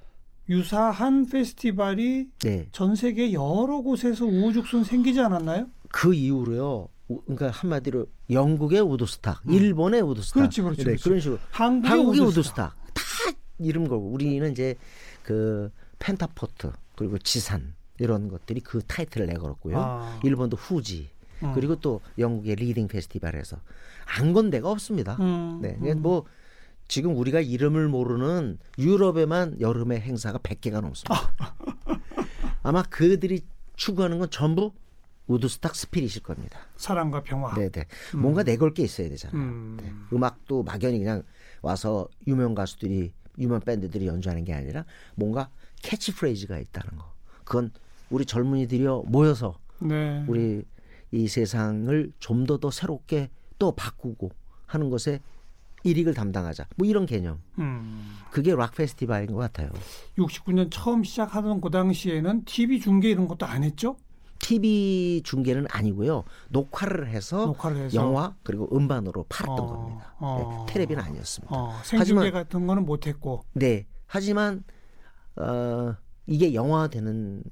유사한 0.50 1.28
페스티벌이 1.28 2.30
네. 2.40 2.68
전 2.72 2.96
세계 2.96 3.34
여러 3.34 3.82
곳에서 3.82 4.26
우후죽순 4.26 4.84
생기지 4.84 5.20
않았나요? 5.22 5.68
그 5.90 6.14
이후로요. 6.14 6.88
그러니까 7.08 7.52
한마디로 7.52 8.08
영국의 8.32 8.82
우드스탁, 8.82 9.44
음. 9.48 9.54
일본의 9.54 10.02
우드스탁, 10.02 10.42
그렇지, 10.42 10.62
그렇지, 10.62 10.78
네, 10.80 10.84
그렇지. 10.86 11.04
그런 11.04 11.20
식으로 11.20 11.40
한국의, 11.52 11.90
한국의 11.90 12.22
우드스탁. 12.22 12.40
우드스탁 12.40 12.76
다 12.94 13.06
이름 13.60 13.88
걸고 13.88 14.10
우리는 14.10 14.52
이제 14.52 14.76
그 15.24 15.72
펜타포트 16.00 16.72
그리고 16.96 17.18
지산 17.20 17.74
이런 18.00 18.28
것들이 18.28 18.60
그 18.62 18.82
타이틀을 18.86 19.28
내걸었고요. 19.28 19.78
아. 19.78 20.20
일본도 20.24 20.58
후지 20.58 21.10
음. 21.50 21.54
그리고 21.54 21.76
또 21.78 22.02
영국의 22.18 22.56
리딩 22.56 22.88
페스티벌에서 22.88 23.58
안 24.18 24.34
건 24.34 24.50
데가 24.50 24.70
없습니다. 24.70 25.16
음. 25.20 25.60
네, 25.62 25.78
음. 25.82 26.02
뭐 26.02 26.26
지금 26.88 27.16
우리가 27.18 27.40
이름을 27.42 27.88
모르는 27.88 28.58
유럽에만 28.78 29.60
여름에 29.60 30.00
행사가 30.00 30.38
100개가 30.40 30.82
넘습니다. 30.82 31.34
아마 32.64 32.84
그들이 32.84 33.42
추구하는 33.76 34.20
건 34.20 34.30
전부 34.30 34.72
우드스탁 35.28 35.76
spirit일 35.76 36.22
겁니다. 36.22 36.60
사랑과 36.78 37.24
평화. 37.24 37.54
네네. 37.56 37.86
음. 38.16 38.20
뭔가 38.20 38.44
내걸 38.44 38.74
게 38.74 38.84
있어야 38.84 39.10
되잖아요. 39.10 39.38
음. 39.42 39.78
네. 39.82 39.92
음악도 40.14 40.62
막연히 40.64 41.00
그냥 41.00 41.24
와서 41.62 42.08
유명 42.28 42.54
가수들이 42.54 43.12
유명 43.40 43.60
밴드들이 43.60 44.06
연주하는 44.08 44.44
게 44.46 44.54
아니라 44.54 44.86
뭔가 45.16 45.50
캐치프레이즈가 45.82 46.60
있다는 46.60 46.98
거. 46.98 47.12
그건 47.44 47.72
우리 48.10 48.26
젊은이들이 48.26 48.86
모여서 49.06 49.58
네. 49.80 50.24
우리 50.28 50.64
이 51.12 51.28
세상을 51.28 52.12
좀 52.20 52.46
더 52.46 52.58
더 52.58 52.72
새롭게 52.72 53.30
또 53.60 53.72
바꾸고 53.74 54.32
하는 54.66 54.90
것에 54.90 55.20
일익을 55.84 56.14
담당하자. 56.16 56.68
뭐 56.78 56.88
이런 56.88 57.06
개념. 57.06 57.42
음. 57.60 58.18
그게 58.32 58.56
락 58.56 58.74
페스티벌인 58.76 59.28
것 59.32 59.38
같아요. 59.38 59.70
69년 60.18 60.70
처음 60.72 61.04
시작하던 61.04 61.62
그 61.62 61.70
당시에는 61.70 62.44
TV 62.46 62.80
중계 62.80 63.12
이런 63.12 63.28
것도 63.28 63.46
안 63.46 63.64
했죠? 63.64 63.96
TV 64.40 65.22
중계는 65.24 65.68
아니고요. 65.70 66.24
녹화를 66.50 67.08
해서, 67.08 67.46
녹화를 67.46 67.78
해서. 67.78 67.96
영화 67.96 68.36
그리고 68.44 68.68
음반으로 68.76 69.26
팔았던 69.30 69.60
어, 69.60 69.68
겁니다. 69.68 70.16
어. 70.20 70.66
네, 70.68 70.74
테레비는 70.74 71.02
아니었습니다. 71.04 71.56
어, 71.56 71.70
생중계 71.84 72.20
하지만, 72.20 72.32
같은 72.32 72.68
거는 72.68 72.86
못했고. 72.86 73.44
네. 73.54 73.86
하지만 74.08 74.64
어, 75.38 75.96
이게 76.26 76.54
영화되는 76.54 77.44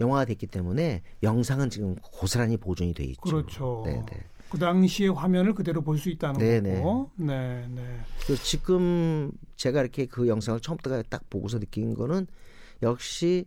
영화가 0.00 0.24
됐기 0.24 0.46
때문에 0.46 1.02
영상은 1.22 1.70
지금 1.70 1.94
고스란히 1.96 2.56
보존이 2.56 2.94
돼 2.94 3.04
있죠. 3.04 3.20
그렇죠. 3.20 3.82
네네. 3.84 4.06
그 4.50 4.58
당시의 4.58 5.10
화면을 5.10 5.54
그대로 5.54 5.80
볼 5.82 5.98
수 5.98 6.08
있다는 6.10 6.40
네네. 6.40 6.76
거고. 6.76 7.10
네, 7.16 7.66
네. 7.68 8.00
그래서 8.24 8.42
지금 8.42 9.30
제가 9.56 9.80
이렇게 9.80 10.06
그 10.06 10.26
영상을 10.26 10.58
처음부터 10.60 11.02
딱 11.04 11.28
보고서 11.30 11.58
느낀 11.60 11.94
거는 11.94 12.26
역시 12.82 13.44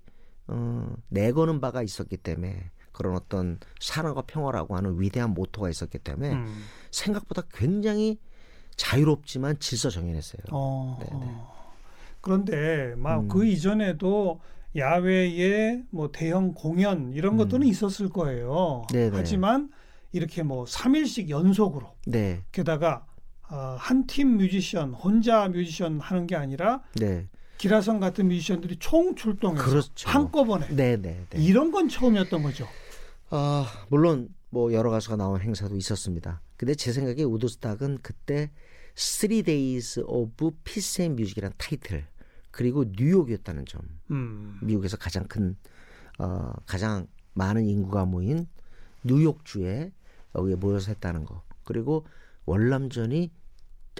어, 0.48 0.95
내거는 1.10 1.60
바가 1.60 1.81
있었기 1.83 2.17
때문에 2.17 2.72
그런 2.91 3.15
어떤 3.15 3.60
사랑과 3.79 4.22
평화라고 4.22 4.75
하는 4.77 5.00
위대한 5.00 5.31
모토가 5.31 5.69
있었기 5.69 5.98
때문에 6.00 6.33
음. 6.33 6.63
생각보다 6.91 7.41
굉장히 7.51 8.19
자유롭지만 8.75 9.60
질서 9.60 9.89
정연했어요. 9.89 10.41
어, 10.51 11.00
네네. 11.01 11.36
그런데 12.22 12.93
막그 12.98 13.41
음. 13.41 13.48
이전에도 13.48 14.39
야외에 14.75 15.84
뭐 15.92 16.12
대형 16.12 16.53
공연 16.53 17.13
이런 17.13 17.38
것들은 17.38 17.62
음. 17.62 17.68
있었을 17.68 18.10
거예요. 18.10 18.86
네네. 18.92 19.12
하지만 19.15 19.70
이렇게 20.12 20.44
뭐 20.44 20.65
3일씩 20.65 21.30
연속으로 21.30 21.94
네. 22.06 22.44
게다가 22.51 23.06
어, 23.50 23.75
한팀 23.77 24.38
뮤지션 24.38 24.94
혼자 24.94 25.48
뮤지션 25.48 26.00
하는 26.00 26.25
게 26.25 26.36
아니라 26.36 26.82
네. 26.96 27.27
기라성 27.58 28.00
같은 28.00 28.27
뮤지션들이 28.27 28.77
총 28.77 29.15
출동해서 29.15 29.63
그렇죠. 29.63 30.10
한꺼번에 30.10 30.68
네네 30.68 31.27
이런 31.36 31.72
건 31.72 31.88
처음이었던 31.88 32.42
거죠. 32.44 32.68
아 33.30 33.65
물론 33.89 34.30
뭐 34.50 34.74
여러 34.74 34.89
가수가 34.89 35.15
나온 35.15 35.39
행사도 35.39 35.75
있었습니다. 35.77 36.42
근데 36.58 36.75
제 36.75 36.92
생각에 36.92 37.24
우드스탁은 37.24 38.00
그때 38.01 38.51
3 38.96 39.44
Days 39.44 40.03
of 40.06 40.51
Peace 40.63 41.03
and 41.03 41.20
Music이라는 41.20 41.56
타이틀 41.58 42.06
그리고 42.53 42.86
뉴욕이었다는 42.88 43.65
점. 43.65 43.81
음. 44.12 44.60
미국에서 44.62 44.95
가장 44.95 45.27
큰 45.27 45.57
어, 46.19 46.53
가장 46.67 47.07
많은 47.33 47.65
인구가 47.65 48.05
모인 48.05 48.48
뉴욕주에 49.03 49.91
여기에 50.36 50.55
모여서 50.55 50.91
했다는 50.91 51.25
거. 51.25 51.41
그리고 51.63 52.05
월남전이 52.45 53.31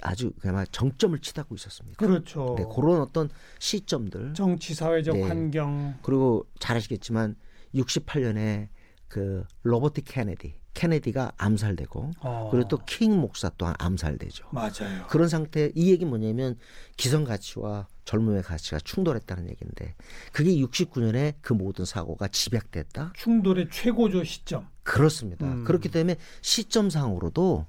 아주 0.04 0.34
그야말로 0.40 0.68
정점을 0.72 1.18
치닫고 1.20 1.56
있었습니다. 1.56 1.98
그렇죠. 1.98 2.54
네, 2.56 2.64
그런 2.74 3.02
어떤 3.02 3.28
시점들. 3.58 4.34
정치 4.36 4.76
사회적 4.76 5.16
네. 5.18 5.24
환경. 5.24 5.96
그리고 6.04 6.46
잘 6.60 6.78
아시겠지만 6.78 7.36
68년에 7.74 8.70
그 9.08 9.44
로버트 9.64 10.02
케네디 10.04 10.60
케네디가 10.76 11.34
암살되고 11.38 12.12
어. 12.20 12.50
그리고 12.52 12.68
또 12.68 12.78
킹 12.86 13.20
목사 13.20 13.50
또한 13.58 13.74
암살되죠. 13.80 14.50
맞아요. 14.52 15.08
그런 15.10 15.28
상태 15.28 15.72
이 15.74 15.90
얘기 15.92 16.06
뭐냐면 16.06 16.56
기성 16.98 17.24
가치와 17.24 17.88
젊음의 18.06 18.44
가치가 18.44 18.80
충돌했다는 18.80 19.50
얘기인데 19.50 19.96
그게 20.32 20.52
69년에 20.56 21.36
그 21.42 21.54
모든 21.54 21.86
사고가 21.86 22.28
집약됐다. 22.28 23.14
충돌의 23.16 23.70
최고조 23.72 24.24
시점. 24.24 24.68
그렇습니다. 24.84 25.46
음. 25.46 25.64
그렇기 25.64 25.90
때문에 25.90 26.18
시점상으로도 26.42 27.66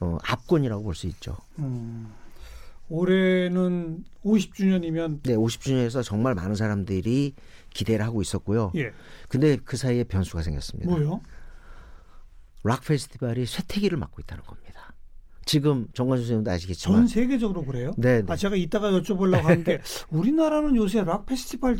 어, 0.00 0.18
압권이라고 0.24 0.82
볼 0.82 0.94
수 0.94 1.06
있죠. 1.06 1.36
음. 1.58 2.12
올해는 2.88 4.04
50주년이면 4.24 5.22
네, 5.22 5.34
50주년에서 5.34 6.02
정말 6.04 6.34
많은 6.34 6.54
사람들이 6.56 7.34
기대를 7.72 8.04
하고 8.04 8.20
있었고요. 8.20 8.72
예. 8.74 8.92
근데 9.28 9.56
그 9.64 9.78
사이에 9.78 10.04
변수가 10.04 10.42
생겼습니다. 10.42 10.90
뭐요? 10.90 11.22
락 12.64 12.84
페스티벌이 12.84 13.46
쇠퇴기를 13.46 13.96
맞고 13.96 14.20
있다는 14.20 14.44
겁니다. 14.44 14.92
지금 15.44 15.86
정관수 15.94 16.22
선생님도 16.24 16.50
아시겠지만 16.50 16.98
전 17.00 17.06
세계적으로 17.08 17.64
그래요? 17.64 17.92
네. 17.96 18.22
아 18.28 18.36
제가 18.36 18.56
이따가 18.56 18.90
여쭤보려고 18.92 19.42
하는데 19.42 19.80
우리나라는 20.10 20.76
요새 20.76 21.02
락 21.04 21.26
페스티벌 21.26 21.78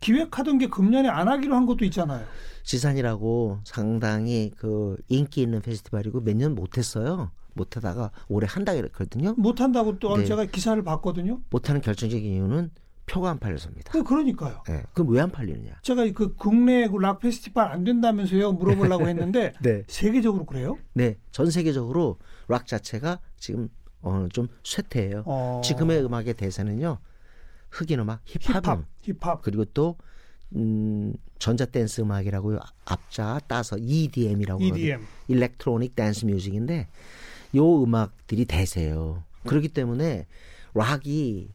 기획하던 0.00 0.58
게 0.58 0.68
금년에 0.68 1.08
안 1.08 1.28
하기로 1.28 1.54
한 1.54 1.66
것도 1.66 1.84
있잖아요. 1.86 2.24
지산이라고 2.62 3.58
상당히 3.64 4.50
그 4.56 4.96
인기 5.08 5.42
있는 5.42 5.60
페스티벌이고 5.60 6.20
몇 6.22 6.34
년 6.36 6.54
못했어요. 6.54 7.30
못하다가 7.54 8.10
올해 8.28 8.46
한다 8.48 8.74
그랬거든요. 8.74 9.34
못한다고 9.36 9.98
또 9.98 10.16
네. 10.16 10.24
제가 10.24 10.44
기사를 10.46 10.82
봤거든요. 10.84 11.40
못하는 11.50 11.80
결정적인 11.80 12.32
이유는 12.32 12.70
표가 13.10 13.30
안 13.30 13.38
팔려서입니다. 13.38 13.92
그 13.92 14.04
그러니까요. 14.04 14.62
네. 14.68 14.84
그럼 14.94 15.08
왜 15.10 15.20
안 15.20 15.30
팔리느냐? 15.30 15.80
제가 15.82 16.04
그 16.12 16.34
국내 16.36 16.88
락 17.00 17.18
페스티벌 17.18 17.64
안 17.66 17.82
된다면서요 17.84 18.52
물어보려고 18.52 19.06
했는데 19.08 19.52
네. 19.62 19.82
세계적으로 19.88 20.46
그래요? 20.46 20.78
네, 20.92 21.16
전 21.32 21.50
세계적으로 21.50 22.18
락 22.48 22.66
자체가 22.66 23.18
지금 23.36 23.68
어, 24.02 24.28
좀 24.32 24.48
쇠퇴해요. 24.62 25.24
어... 25.26 25.60
지금의 25.64 26.04
음악의 26.04 26.34
대세는요 26.34 26.98
흑인 27.70 28.00
음악, 28.00 28.20
힙합, 28.24 28.64
힙합, 28.64 28.84
힙합. 29.02 29.42
그리고 29.42 29.64
또 29.66 29.96
음, 30.56 31.12
전자 31.38 31.64
댄스 31.64 32.00
음악이라고 32.00 32.58
앞자 32.84 33.40
따서 33.46 33.76
EDM이라고 33.78 34.62
EDM, 34.62 35.00
electronic 35.28 35.94
dance 35.94 36.24
music인데 36.26 36.88
요 37.56 37.82
음악들이 37.82 38.44
대세예요. 38.44 39.22
그렇기 39.46 39.68
때문에 39.68 40.26
락이 40.74 41.50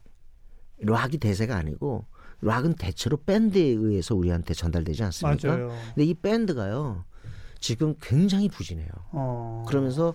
락이 0.78 1.18
대세가 1.18 1.56
아니고 1.56 2.04
락은 2.42 2.74
대체로 2.74 3.16
밴드에 3.16 3.62
의해서 3.62 4.14
우리한테 4.14 4.54
전달되지 4.54 5.02
않습니까? 5.04 5.48
맞아요. 5.48 5.68
근데 5.94 6.04
이 6.04 6.14
밴드가요 6.14 7.04
지금 7.60 7.94
굉장히 8.00 8.48
부진해요. 8.48 8.88
어. 9.12 9.64
그러면서 9.66 10.14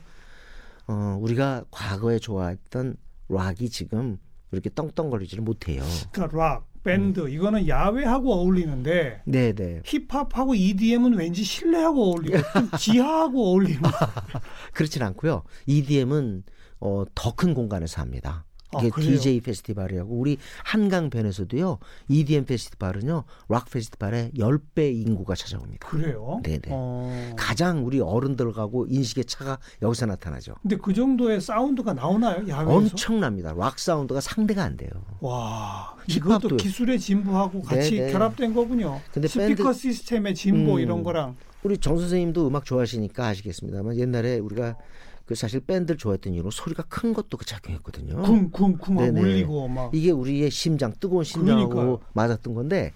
어, 0.88 1.18
우리가 1.20 1.64
과거에 1.72 2.20
좋아했던 2.20 2.96
락이 3.30 3.70
지금 3.70 4.18
이렇게 4.52 4.70
떵떵거리지를 4.70 5.44
못해요. 5.44 5.84
그러니까 6.12 6.38
락, 6.38 6.68
밴드 6.84 7.22
음. 7.22 7.30
이거는 7.30 7.68
야외하고 7.68 8.34
어울리는데 8.34 9.22
네네. 9.26 9.54
네. 9.54 9.82
힙합하고 9.86 10.56
EDM은 10.56 11.14
왠지 11.14 11.44
실내하고 11.44 12.12
어울리고 12.12 12.38
좀 12.54 12.70
지하하고 12.78 13.50
어울리는 13.52 13.82
그렇진 14.74 15.02
않고요. 15.04 15.44
EDM은 15.68 16.44
어, 16.80 17.04
더 17.16 17.36
큰 17.36 17.54
공간에서 17.54 18.02
합니다. 18.02 18.46
이게 18.78 18.90
아, 18.94 19.00
DJ 19.00 19.42
페스티벌이라고 19.42 20.14
우리 20.14 20.38
한강변에서도요. 20.64 21.80
EDM 22.08 22.46
페스티벌은요. 22.46 23.24
락 23.50 23.70
페스티벌의 23.70 24.32
10배 24.38 24.94
인구가 25.06 25.36
찾아옵니다. 25.36 25.88
그래요? 25.88 26.40
네 26.44 26.60
네. 26.60 26.70
어... 26.72 27.34
가장 27.38 27.86
우리 27.86 28.00
어른들하고 28.00 28.86
인식의 28.88 29.26
차가 29.26 29.60
여기서 29.82 30.06
나타나죠. 30.06 30.56
근데 30.62 30.78
그 30.78 30.94
정도의 30.94 31.42
사운드가 31.42 31.94
나오나요? 31.94 32.48
야외에서? 32.48 32.78
엄청납니다. 32.78 33.54
락 33.54 33.80
사운드가 33.80 34.22
상대가 34.22 34.64
안 34.64 34.78
돼요. 34.78 34.90
와. 35.20 35.96
이것도 36.08 36.58
기술의 36.58 37.00
진보하고 37.00 37.62
같이 37.62 37.98
네네. 37.98 38.12
결합된 38.12 38.54
거군요. 38.54 39.02
근데 39.14 39.28
스피커 39.28 39.64
밴드... 39.64 39.74
시스템의 39.74 40.36
진보 40.36 40.76
음... 40.76 40.80
이런 40.80 41.04
거랑 41.04 41.36
우리 41.64 41.78
정 41.78 41.98
선생님도 41.98 42.48
음악 42.48 42.66
좋아하시니까 42.66 43.28
아시겠습니다만 43.28 43.98
옛날에 43.98 44.40
우리가 44.40 44.78
그 45.32 45.36
사실 45.36 45.62
밴드를 45.62 45.98
좋아했던 45.98 46.34
이유로 46.34 46.52
소리가 46.52 46.84
큰 46.90 47.14
것도 47.14 47.38
그 47.38 47.46
작용했거든요. 47.46 48.22
쿵쿵쿵 48.22 48.98
울리고 48.98 49.70
막 49.70 49.96
이게 49.96 50.12
우리의 50.12 50.52
심장 50.52 50.92
뜨거운 51.00 51.24
심장하고 51.24 51.70
그러니까요. 51.70 52.00
맞았던 52.12 52.54
건데 52.54 52.92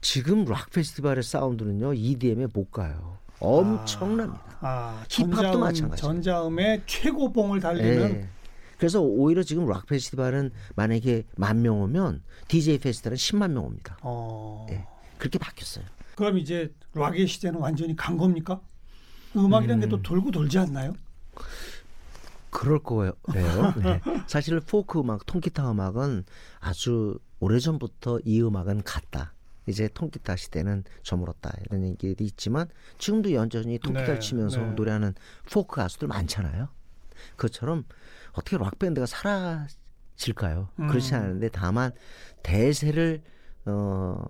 지금 0.00 0.46
락 0.46 0.70
페스티벌의 0.70 1.22
사운드는요 1.22 1.92
EDM에 1.92 2.46
못 2.54 2.70
가요. 2.70 3.18
엄청납니다. 3.38 4.42
아, 4.60 4.66
아 4.66 5.04
힙합도 5.10 5.58
마찬가지. 5.58 6.00
전자음의 6.00 6.84
최고봉을 6.86 7.60
달리는. 7.60 8.12
네. 8.12 8.28
그래서 8.78 9.02
오히려 9.02 9.42
지금 9.42 9.68
락 9.68 9.84
페스티벌은 9.84 10.50
만약에 10.74 11.24
만 11.36 11.60
명 11.60 11.82
오면 11.82 12.22
DJ 12.48 12.78
페스티벌은 12.78 13.18
10만 13.18 13.50
명 13.50 13.66
옵니다. 13.66 13.98
어... 14.00 14.64
네. 14.70 14.86
그렇게 15.18 15.38
바뀌었어요. 15.38 15.84
그럼 16.16 16.38
이제 16.38 16.72
락의 16.94 17.26
시대는 17.26 17.60
완전히 17.60 17.94
간 17.94 18.16
겁니까? 18.16 18.58
음악이라는 19.36 19.82
음... 19.82 19.90
게또 19.90 20.02
돌고 20.02 20.30
돌지 20.30 20.58
않나요? 20.58 20.94
그럴 22.50 22.78
거예요. 22.78 23.12
네. 23.34 24.00
사실 24.26 24.58
포크 24.60 25.00
음악, 25.00 25.26
통기타 25.26 25.70
음악은 25.70 26.24
아주 26.60 27.18
오래전부터 27.40 28.20
이 28.24 28.42
음악은 28.42 28.82
갔다. 28.84 29.34
이제 29.66 29.86
통기타 29.92 30.36
시대는 30.36 30.84
저물었다 31.02 31.52
이런 31.66 31.84
얘기도 31.84 32.24
있지만 32.24 32.68
지금도 32.96 33.32
여전히 33.34 33.78
통기타를 33.78 34.14
네, 34.14 34.18
치면서 34.20 34.60
네. 34.60 34.70
노래하는 34.70 35.14
포크 35.52 35.76
가수들 35.76 36.08
많잖아요. 36.08 36.68
그것처럼 37.36 37.84
어떻게 38.32 38.56
락 38.56 38.78
밴드가 38.78 39.06
사라질까요? 39.06 40.70
음. 40.80 40.88
그렇지 40.88 41.14
않은데 41.14 41.50
다만 41.50 41.92
대세를 42.42 43.22
어 43.66 44.24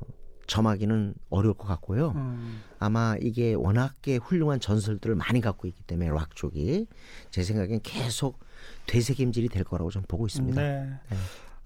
점하기는 0.49 1.15
어려울 1.31 1.55
것 1.55 1.69
같고요. 1.69 2.13
음. 2.17 2.63
아마 2.81 3.17
이게 3.21 3.55
워낙에 3.55 4.17
훌륭한 4.17 4.59
전설들을 4.59 5.15
많이 5.15 5.41
갖고 5.41 5.69
있기 5.69 5.83
때문에 5.85 6.11
락 6.11 6.35
쪽이 6.35 6.87
제 7.31 7.43
생각엔 7.43 7.81
계속 7.85 8.41
되새김질이 8.87 9.49
될 9.49 9.63
거라고 9.63 9.91
좀 9.91 10.03
보고 10.09 10.27
있습니다. 10.27 10.61
네. 10.61 10.91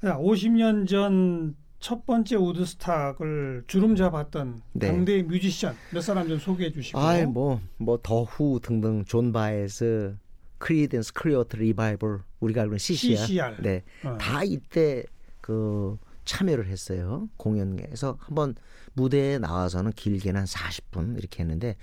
네. 0.03 0.11
50년 0.11 0.87
전 0.87 1.55
첫 1.83 2.07
번째 2.07 2.37
우드스탁을 2.37 3.65
주름 3.67 3.97
잡았던 3.97 4.63
네. 4.75 4.87
당대 4.87 5.21
뮤지션 5.23 5.75
몇 5.93 6.01
사람 6.01 6.29
좀 6.29 6.39
소개해 6.39 6.73
주시고. 6.73 6.97
아, 6.99 7.21
뭐뭐 7.27 7.99
더후 8.05 8.61
등등 8.63 9.05
존 9.05 9.33
바에스, 9.33 10.17
Creedence 10.59 11.13
Clearwater 11.13 11.57
Revival 11.57 12.21
우리가 12.39 12.63
알고 12.63 12.75
있는 12.75 12.79
CCR. 12.79 13.17
CCR. 13.27 13.57
네. 13.63 13.83
어. 14.05 14.17
다 14.17 14.45
이때 14.45 15.05
그 15.41 15.99
참여를 16.25 16.67
했어요. 16.69 17.29
공연에서 17.37 18.17
한번 18.21 18.55
무대에 18.95 19.39
나와서는 19.39 19.93
길게는 19.93 20.41
한 20.41 20.47
40분 20.47 21.19
이렇게 21.19 21.43
했는데 21.43 21.77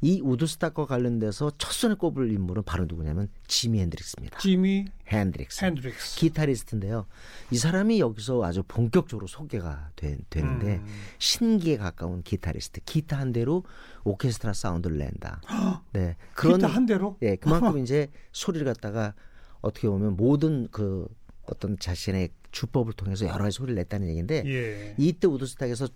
이 0.00 0.20
우드스탁과 0.20 0.86
관련돼서 0.86 1.52
첫 1.58 1.72
손에 1.72 1.94
꼽을 1.94 2.32
인물은 2.32 2.62
바로 2.64 2.86
누구냐면 2.86 3.28
지미 3.46 3.80
핸드릭스입니다. 3.80 4.38
지미 4.38 4.86
핸드릭스. 5.08 5.64
핸드릭스. 5.64 6.18
기타리스트인데요. 6.18 7.06
이 7.50 7.56
사람이 7.56 8.00
여기서 8.00 8.42
아주 8.44 8.62
본격적으로 8.66 9.26
소개가 9.26 9.90
되, 9.96 10.16
되는데 10.30 10.76
음. 10.76 10.86
신기에 11.18 11.76
가까운 11.76 12.22
기타리스트. 12.22 12.80
기타 12.84 13.18
한 13.18 13.32
대로 13.32 13.64
오케스트라 14.04 14.52
사운드를 14.52 14.98
낸다. 14.98 15.42
네. 15.92 16.16
그런 16.34 16.56
기타 16.56 16.68
한 16.68 16.86
대로? 16.86 17.16
예, 17.22 17.36
그만큼 17.36 17.78
이제 17.78 18.10
소리를 18.32 18.64
갖다가 18.64 19.14
어떻게 19.60 19.88
보면 19.88 20.16
모든 20.16 20.68
그 20.70 21.06
어떤 21.44 21.78
자신의 21.78 22.30
주법을 22.50 22.92
통해서 22.92 23.26
여러 23.26 23.44
가지 23.44 23.56
소리를 23.56 23.74
냈다는 23.76 24.08
얘기인데 24.08 24.44
예. 24.46 24.94
이때 24.98 25.26
우드스탁에서 25.26 25.88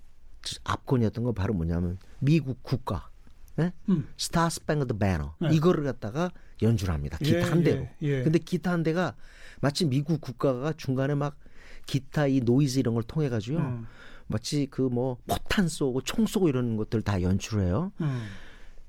압권이었던 0.64 1.24
건 1.24 1.34
바로 1.34 1.54
뭐냐면 1.54 1.98
미국 2.20 2.62
국가 2.62 3.10
네? 3.56 3.72
음. 3.88 4.06
Star 4.16 4.48
Spangled 4.50 4.98
Banner 4.98 5.34
네. 5.40 5.48
이거를 5.52 5.84
갖다가 5.84 6.30
연주를 6.62 6.92
합니다. 6.92 7.16
기타 7.18 7.38
예, 7.38 7.42
한 7.42 7.62
대로. 7.62 7.88
예, 8.02 8.06
예. 8.08 8.22
근데 8.22 8.38
기타 8.38 8.70
한 8.72 8.82
대가 8.82 9.14
마치 9.60 9.84
미국 9.86 10.20
국가가 10.20 10.72
중간에 10.74 11.14
막 11.14 11.36
기타 11.86 12.26
이 12.26 12.40
노이즈 12.40 12.78
이런 12.78 12.94
걸 12.94 13.02
통해 13.02 13.28
가지고요. 13.28 13.60
음. 13.60 13.86
마치 14.26 14.66
그 14.66 14.82
뭐 14.90 15.18
포탄 15.26 15.68
쏘고 15.68 16.02
총 16.02 16.26
쏘고 16.26 16.48
이런 16.48 16.76
것들 16.76 17.00
다 17.02 17.22
연출을 17.22 17.64
해요. 17.64 17.92
음. 18.00 18.26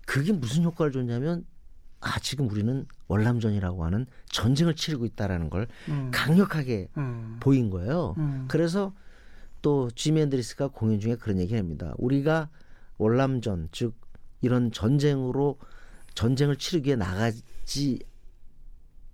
그게 0.06 0.32
무슨 0.34 0.64
효과를 0.64 0.92
줬냐면 0.92 1.46
아 2.00 2.20
지금 2.20 2.50
우리는 2.50 2.86
월남전이라고 3.08 3.84
하는 3.86 4.06
전쟁을 4.30 4.76
치르고 4.76 5.06
있다라는 5.06 5.50
걸 5.50 5.68
음. 5.90 6.12
강력하게 6.14 6.90
음. 6.98 7.38
보인 7.40 7.70
거예요. 7.70 8.16
음. 8.18 8.46
그래서 8.48 8.94
또 9.62 9.90
지미 9.92 10.22
핸드릭스가 10.22 10.68
공연 10.68 11.00
중에 11.00 11.16
그런 11.16 11.40
얘기를 11.40 11.60
합니다. 11.60 11.94
우리가 11.98 12.50
월남전 13.00 13.70
즉 13.72 13.96
이런 14.42 14.72
전쟁으로 14.72 15.58
전쟁을 16.14 16.56
치르기 16.58 16.88
위해 16.88 16.96
나가지 16.96 18.00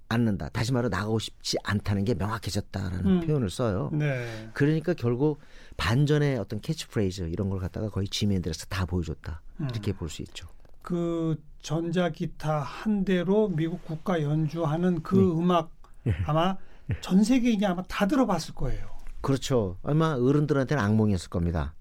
않는다. 0.10 0.50
다시 0.50 0.72
말해 0.74 0.89
나가고 0.89 1.17
싶지 1.19 1.58
않다는 1.63 2.04
게 2.04 2.13
명확해졌다라는 2.13 3.06
음. 3.06 3.19
표현을 3.22 3.50
써요. 3.50 3.89
네. 3.93 4.50
그러니까 4.54 4.93
결국 4.93 5.39
반전의 5.78 6.38
어떤 6.38 6.62
캐치프레이즈 6.62 7.24
이런 7.30 7.50
걸 7.50 7.60
갖다가 7.60 7.89
거의 7.89 8.08
지미 8.08 8.36
핸드릭스 8.36 8.67
다 8.67 8.86
보여줬다. 8.86 9.41
음. 9.62 9.67
이렇게 9.72 9.91
볼 9.93 10.10
수 10.10 10.22
있죠. 10.22 10.48
그 10.84 11.41
전자 11.62 12.10
기타 12.10 12.60
한 12.60 13.06
대로 13.06 13.48
미국 13.48 13.84
국가 13.86 14.22
연주하는 14.22 15.02
그 15.02 15.15
네. 15.15 15.22
음악 15.24 15.72
예. 16.06 16.13
아마 16.28 16.58
전 17.02 17.24
세계인이 17.24 17.65
아마 17.65 17.82
다 17.88 18.06
들어봤을 18.06 18.54
거예요. 18.54 18.86
그렇죠. 19.22 19.78
아마 19.82 20.15
어른들한테는 20.15 20.84
악몽이었을 20.84 21.30
겁니다. 21.30 21.74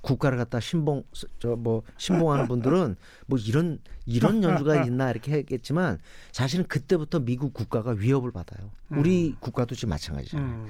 국가를 0.00 0.38
갖다 0.38 0.60
신봉 0.60 1.04
저 1.38 1.56
뭐 1.56 1.82
신봉하는 1.98 2.46
분들은 2.48 2.96
뭐 3.26 3.38
이런 3.38 3.78
이런 4.06 4.42
연주가 4.42 4.82
있나 4.84 5.10
이렇게 5.10 5.32
했겠지만 5.32 5.98
사실은 6.32 6.64
그때부터 6.66 7.20
미국 7.20 7.52
국가가 7.52 7.90
위협을 7.90 8.32
받아요. 8.32 8.70
우리 8.88 9.30
음. 9.30 9.36
국가도 9.40 9.74
지금 9.74 9.90
마찬가지잖아요. 9.90 10.46
음. 10.46 10.66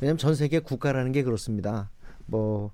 왜냐하면 0.00 0.16
전 0.18 0.34
세계 0.34 0.60
국가라는 0.60 1.12
게 1.12 1.22
그렇습니다. 1.22 1.90
뭐 2.26 2.70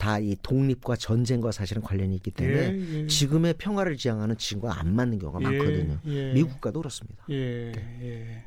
다 0.00 0.18
이 0.18 0.34
독립과 0.42 0.96
전쟁과 0.96 1.52
사실은 1.52 1.82
관련이 1.82 2.16
있기 2.16 2.30
때문에 2.30 2.58
예, 2.58 3.02
예. 3.02 3.06
지금의 3.06 3.54
평화를 3.58 3.96
지향하는 3.98 4.36
지금과 4.38 4.80
안 4.80 4.94
맞는 4.96 5.18
경우가 5.18 5.40
예, 5.42 5.58
많거든요. 5.58 5.98
예. 6.06 6.32
미국 6.32 6.52
국가도 6.54 6.80
그렇습니다. 6.80 7.22
예, 7.28 7.70
네. 7.72 7.98
예. 8.02 8.44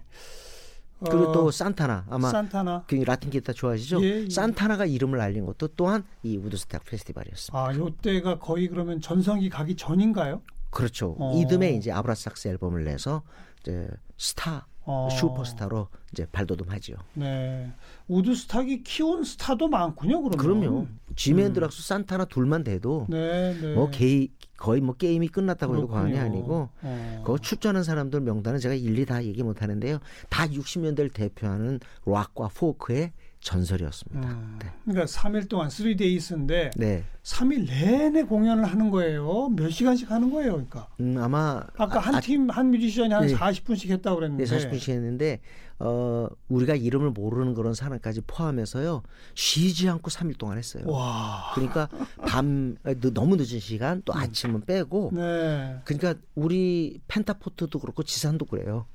그리고 1.00 1.32
또 1.32 1.46
어, 1.48 1.52
산타나 1.52 2.06
아마 2.10 2.30
산타나. 2.30 2.86
그 2.88 2.96
라틴 2.96 3.30
기타 3.30 3.54
좋아하시죠? 3.54 4.04
예, 4.04 4.24
예. 4.24 4.30
산타나가 4.30 4.86
이름을 4.86 5.20
알린 5.22 5.46
것도 5.46 5.68
또한 5.76 6.04
이 6.24 6.38
우드스탁 6.38 6.86
페스티벌이었습니다. 6.86 7.60
아, 7.60 7.76
요때가 7.76 8.40
거의 8.40 8.68
그러면 8.68 9.00
전성기 9.00 9.50
가기 9.50 9.76
전인가요? 9.76 10.42
그렇죠. 10.72 11.16
어. 11.20 11.40
이듬해 11.40 11.72
이제 11.74 11.92
아브라삭스 11.92 12.48
앨범을 12.48 12.84
내서 12.84 13.22
이제 13.62 13.88
스타 14.18 14.66
어. 14.86 15.08
슈퍼스타로 15.12 15.88
이제 16.12 16.26
발돋움하지요. 16.32 16.98
네. 17.14 17.72
우드스탁이 18.08 18.84
키운 18.84 19.24
스타도 19.24 19.68
많군요. 19.68 20.22
그러면. 20.22 20.38
그럼요. 20.38 20.88
지미 21.16 21.32
헨드릭스 21.32 21.82
음. 21.82 21.84
산타나 21.84 22.26
둘만 22.26 22.64
돼도 22.64 23.08
네, 23.10 23.54
네. 23.60 23.74
뭐 23.74 23.90
게이 23.90 24.30
거의 24.58 24.82
뭐 24.82 24.96
게임이 24.96 25.28
끝났다고 25.30 25.76
해도 25.76 25.88
과언이 25.88 26.18
아니고 26.18 26.70
어. 26.82 27.24
그 27.26 27.38
출전한 27.40 27.84
사람들 27.84 28.22
명단은 28.22 28.60
제가 28.60 28.76
일일이 28.76 29.06
다 29.06 29.24
얘기 29.24 29.44
못 29.44 29.62
하는데요. 29.62 30.00
다 30.30 30.48
60년대를 30.48 31.14
대표하는 31.14 31.80
락과 32.06 32.50
포크의 32.56 33.12
전설이었습니다. 33.44 34.30
음. 34.30 34.60
네. 34.62 34.72
그러니까 34.86 35.06
3일 35.06 35.50
동안 35.50 35.68
3 35.68 35.80
days인데 35.80 36.72
네. 36.78 37.04
3일 37.24 37.68
내내 37.68 38.24
공연을 38.24 38.64
하는 38.64 38.90
거예요. 38.90 39.50
몇 39.50 39.70
시간씩 39.70 40.10
하는 40.10 40.32
거예요, 40.32 40.54
그러니까. 40.54 40.88
음, 41.00 41.18
아마 41.18 41.62
아까 41.78 42.00
한 42.00 42.22
팀한 42.22 42.52
아, 42.52 42.54
한 42.54 42.72
뮤지션이 42.72 43.14
한 43.14 43.28
네. 43.28 43.36
40분씩 43.36 43.90
했다고 43.90 44.16
그랬는데. 44.16 44.46
네, 44.46 44.58
40분씩 44.58 44.94
했는데 44.94 45.42
어, 45.80 46.28
우리가 46.48 46.76
이름을 46.76 47.12
모르는 47.12 47.54
그런 47.54 47.74
사람까지 47.74 48.22
포함해서요. 48.28 49.04
쉬지 49.36 49.90
않고 49.90 50.10
3일 50.10 50.38
동안 50.38 50.58
했어요. 50.58 50.86
와. 50.88 51.52
그러니까 51.54 51.90
밤 52.26 52.78
너무 53.14 53.36
늦은 53.36 53.60
시간 53.60 54.02
또 54.06 54.14
음. 54.14 54.18
아침은 54.18 54.62
빼고 54.62 55.12
네. 55.14 55.80
그러니까 55.84 56.16
우리 56.36 57.02
펜타포트도 57.10 57.80
그렇고 57.80 58.04
지산도 58.04 58.46
그래요. 58.46 58.86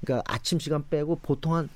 그러니까 0.00 0.24
아침 0.32 0.58
시간 0.58 0.88
빼고 0.88 1.16
보통 1.16 1.54
한 1.54 1.68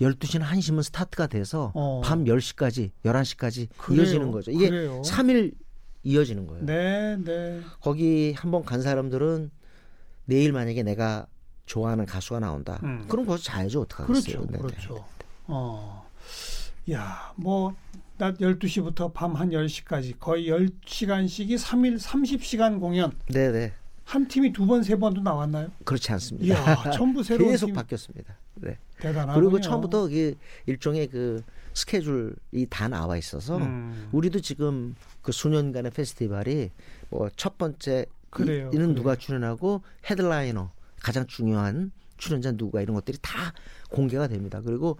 12시나 0.00 0.42
1시면 0.44 0.82
스타트가 0.82 1.26
돼서 1.26 1.72
어. 1.74 2.00
밤 2.04 2.24
10시까지, 2.24 2.90
11시까지 3.04 3.68
그래요. 3.78 4.02
이어지는 4.02 4.30
거죠. 4.30 4.50
이게 4.50 4.68
그래요. 4.68 5.02
3일 5.04 5.54
이어지는 6.02 6.46
거예요. 6.46 6.64
네, 6.64 7.16
네. 7.16 7.60
거기 7.80 8.32
한번 8.36 8.64
간 8.64 8.82
사람들은 8.82 9.50
내일 10.26 10.52
만약에 10.52 10.82
내가 10.82 11.26
좋아하는 11.66 12.04
가수가 12.06 12.40
나온다. 12.40 12.78
음. 12.84 13.06
그럼 13.08 13.26
거기서 13.26 13.44
자야죠. 13.44 13.80
어떡하겠어요. 13.82 14.46
그렇죠. 14.46 14.52
네, 14.52 14.58
그렇죠. 14.58 14.94
네. 14.94 15.00
어. 15.48 16.06
야, 16.92 17.32
뭐, 17.36 17.74
낮 18.18 18.38
12시부터 18.38 19.12
밤 19.12 19.34
한 19.34 19.50
10시까지 19.50 20.18
거의 20.20 20.48
10시간씩이 20.48 21.56
3일 21.58 21.98
30시간 21.98 22.78
공연. 22.80 23.12
네네. 23.32 23.52
네. 23.58 23.72
한 24.04 24.28
팀이 24.28 24.52
두 24.52 24.64
번, 24.66 24.84
세 24.84 24.94
번도 24.96 25.20
나왔나요? 25.22 25.68
그렇지 25.84 26.12
않습니다. 26.12 26.46
이야, 26.46 26.90
전부 26.92 27.24
새로운 27.24 27.50
계속 27.50 27.66
팀. 27.66 27.74
바뀌었습니다. 27.74 28.36
네. 28.56 28.78
대단하군요. 28.98 29.34
그리고 29.40 29.60
처음부터 29.60 30.08
그 30.08 30.34
일종의 30.66 31.08
그 31.08 31.42
스케줄이 31.74 32.66
다 32.70 32.88
나와 32.88 33.16
있어서 33.16 33.58
음. 33.58 34.08
우리도 34.12 34.40
지금 34.40 34.94
그 35.22 35.32
수년간의 35.32 35.92
페스티벌이 35.92 36.70
뭐 37.10 37.28
첫 37.36 37.58
번째 37.58 38.06
금요일에는 38.30 38.94
누가 38.94 39.14
출연하고 39.16 39.82
헤드라이너 40.10 40.70
가장 41.02 41.26
중요한 41.26 41.92
출연자 42.16 42.52
누가 42.52 42.80
이런 42.80 42.94
것들이 42.94 43.18
다 43.20 43.52
공개가 43.90 44.26
됩니다. 44.26 44.60
그리고 44.64 44.98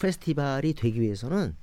페스티벌이 0.00 0.74
되기 0.74 1.00
위해서는 1.00 1.56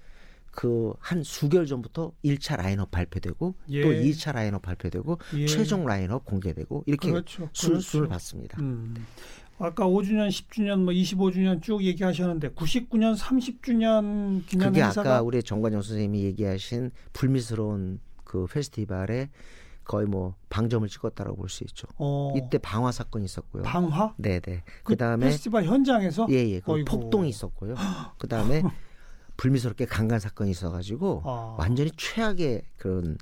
그 0.51 0.93
한 0.99 1.21
수개월 1.23 1.65
전부터 1.67 2.13
1차 2.23 2.57
라인업 2.57 2.89
발표되고 2.89 3.55
예. 3.69 3.81
또 3.81 3.89
2차 3.89 4.33
라인업 4.33 4.61
발표되고 4.61 5.19
예. 5.35 5.45
최종 5.47 5.85
라인업 5.85 6.25
공개되고 6.25 6.83
이렇게 6.87 7.11
그렇죠. 7.11 7.49
술, 7.53 7.71
그렇죠. 7.71 8.03
을 8.03 8.07
받습니다. 8.07 8.59
음. 8.61 8.95
아까 9.57 9.85
5주년, 9.85 10.27
10주년, 10.29 10.79
뭐 10.83 10.93
25주년 10.93 11.61
쭉 11.61 11.83
얘기하셨는데 11.83 12.49
99년, 12.49 13.17
30주년 13.17 14.45
기념 14.45 14.67
그게 14.67 14.83
행사가 14.83 15.09
아까 15.15 15.21
우리 15.21 15.41
정관영 15.41 15.81
선생님이 15.81 16.23
얘기하신 16.25 16.91
불미스러운 17.13 17.99
그 18.25 18.47
페스티벌에 18.47 19.29
거의 19.85 20.07
뭐 20.07 20.33
방점을 20.49 20.87
찍었다라고 20.89 21.37
볼 21.37 21.47
수 21.49 21.63
있죠. 21.65 21.87
어. 21.97 22.33
이때 22.35 22.57
방화 22.57 22.91
사건이 22.91 23.23
있었고요. 23.25 23.63
방화? 23.63 24.15
네네. 24.17 24.63
그 24.83 24.97
다음에 24.97 25.27
페스티벌 25.27 25.63
현장에서 25.63 26.27
예예. 26.29 26.61
그 26.61 26.83
폭동이 26.83 27.29
있었고요. 27.29 27.75
그 28.17 28.27
다음에 28.27 28.63
불미스럽게 29.37 29.85
강간 29.85 30.19
사건이 30.19 30.51
있어가지고 30.51 31.21
아. 31.23 31.55
완전히 31.59 31.91
최악의 31.95 32.63
그런 32.77 33.17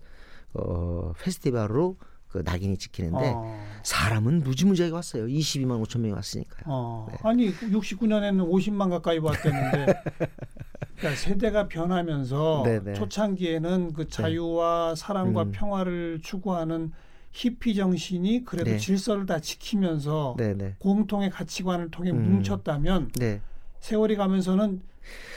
어 0.53 1.11
페스티벌로 1.19 1.97
그 2.33 2.41
낙인이 2.43 2.77
찍히는데 2.77 3.33
어. 3.35 3.63
사람은 3.83 4.43
무지무지하게 4.43 4.91
왔어요. 4.91 5.27
22만 5.27 5.85
5천 5.85 5.99
명이 5.99 6.13
왔으니까요. 6.13 6.63
어. 6.65 7.07
네. 7.11 7.17
아니 7.21 7.53
69년에는 7.53 8.49
50만 8.49 8.89
가까이 8.89 9.19
왔겠는데 9.19 9.85
그러니까 10.97 11.21
세대가 11.21 11.67
변하면서 11.67 12.63
네네. 12.65 12.93
초창기에는 12.93 13.93
그 13.93 14.05
네. 14.05 14.09
자유와 14.09 14.95
네. 14.95 14.99
사랑과 14.99 15.43
음. 15.43 15.51
평화를 15.51 16.21
추구하는 16.23 16.91
히피 17.33 17.75
정신이 17.75 18.45
그래도 18.45 18.71
네. 18.71 18.77
질서를 18.79 19.27
다 19.27 19.39
지키면서 19.39 20.33
네네. 20.39 20.77
공통의 20.79 21.29
가치관을 21.29 21.91
통해 21.91 22.09
음. 22.09 22.37
뭉쳤다면 22.37 23.11
네. 23.19 23.41
세월이 23.79 24.15
가면서는 24.15 24.81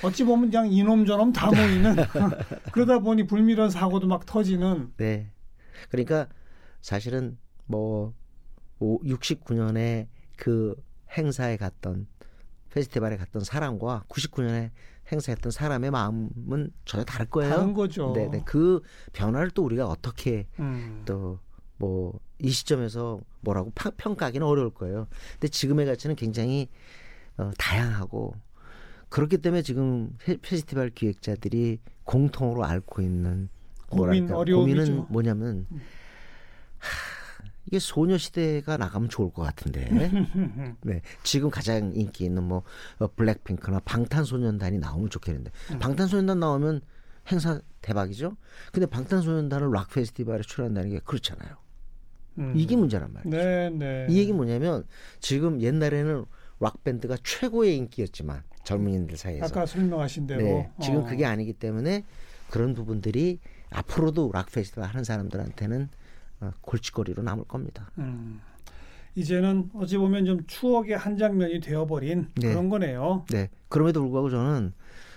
어찌 0.02 0.24
보면 0.24 0.50
그냥 0.50 0.72
이놈 0.72 1.04
저놈 1.04 1.34
다 1.34 1.50
모이는 1.50 1.94
그러다 2.72 3.00
보니 3.00 3.26
불미런 3.26 3.68
사고도 3.68 4.06
막 4.06 4.24
터지는. 4.24 4.92
네. 4.96 5.30
그러니까 5.90 6.28
사실은 6.86 7.36
뭐 7.64 8.14
69년에 8.78 10.06
그 10.36 10.76
행사에 11.10 11.56
갔던 11.56 12.06
페스티벌에 12.70 13.16
갔던 13.16 13.42
사람과 13.42 14.04
99년에 14.08 14.70
행사했던 15.10 15.50
사람의 15.50 15.90
마음은 15.90 16.70
전혀 16.84 17.04
다를 17.04 17.26
거예요. 17.26 17.50
다른 17.50 17.74
거죠. 17.74 18.12
네, 18.12 18.28
네. 18.30 18.40
그 18.46 18.82
변화를 19.12 19.50
또 19.50 19.64
우리가 19.64 19.88
어떻게 19.88 20.46
음. 20.60 21.02
또뭐 21.06 22.20
이 22.38 22.50
시점에서 22.50 23.20
뭐라고 23.40 23.72
평가하기는 23.74 24.46
어려울 24.46 24.70
거예요. 24.70 25.08
근데 25.32 25.48
지금의 25.48 25.86
가치는 25.86 26.14
굉장히 26.14 26.68
어, 27.36 27.50
다양하고 27.58 28.36
그렇기 29.08 29.38
때문에 29.38 29.62
지금 29.62 30.16
페스티벌 30.40 30.90
기획자들이 30.90 31.80
공통으로 32.04 32.64
앓고 32.64 33.02
있는 33.02 33.48
고민, 33.90 34.26
뭐랄까, 34.28 34.56
고민은 34.56 35.06
뭐냐면 35.08 35.66
음. 35.72 35.80
이게 37.66 37.78
소녀시대가 37.78 38.76
나가면 38.76 39.08
좋을 39.08 39.32
것 39.32 39.42
같은데. 39.42 39.88
네. 40.82 41.02
지금 41.22 41.50
가장 41.50 41.92
인기 41.94 42.24
있는 42.24 42.44
뭐 42.44 42.62
어, 42.98 43.08
블랙핑크나 43.08 43.80
방탄소년단이 43.80 44.78
나오면 44.78 45.10
좋겠는데. 45.10 45.50
음. 45.72 45.78
방탄소년단 45.78 46.38
나오면 46.38 46.80
행사 47.30 47.60
대박이죠. 47.82 48.36
근데 48.72 48.86
방탄소년단을 48.86 49.70
락 49.72 49.90
페스티벌에 49.90 50.42
출연한다는 50.42 50.90
게 50.90 51.00
그렇잖아요. 51.00 51.56
음. 52.38 52.52
이게 52.54 52.76
문제란 52.76 53.12
말이죠. 53.12 53.36
네, 53.36 53.70
네. 53.70 54.06
이 54.08 54.18
얘기 54.18 54.32
뭐냐면 54.32 54.84
지금 55.20 55.60
옛날에는 55.60 56.24
락 56.60 56.84
밴드가 56.84 57.16
최고의 57.22 57.76
인기였지만 57.76 58.42
젊은이들 58.64 59.16
사이에서 59.16 59.46
아까 59.46 59.66
설명하신 59.66 60.26
대로 60.26 60.42
네, 60.42 60.70
지금 60.80 60.98
어. 60.98 61.04
그게 61.04 61.24
아니기 61.24 61.52
때문에 61.52 62.04
그런 62.50 62.74
부분들이 62.74 63.40
앞으로도 63.70 64.30
락 64.32 64.50
페스티벌 64.52 64.84
하는 64.84 65.04
사람들한테는 65.04 65.82
어, 65.82 66.05
골칫거리로 66.60 67.22
남을 67.22 67.44
겁니다. 67.44 67.90
음. 67.98 68.40
이제는 69.14 69.70
어찌 69.74 69.96
보면 69.96 70.26
좀 70.26 70.46
추억의 70.46 70.96
한 70.96 71.16
장면이 71.16 71.60
되어버린 71.60 72.28
네. 72.34 72.48
그런 72.48 72.68
거네요. 72.68 73.24
네. 73.30 73.48
그럼에도 73.68 74.02
불구하고 74.02 74.28
저는 74.28 74.72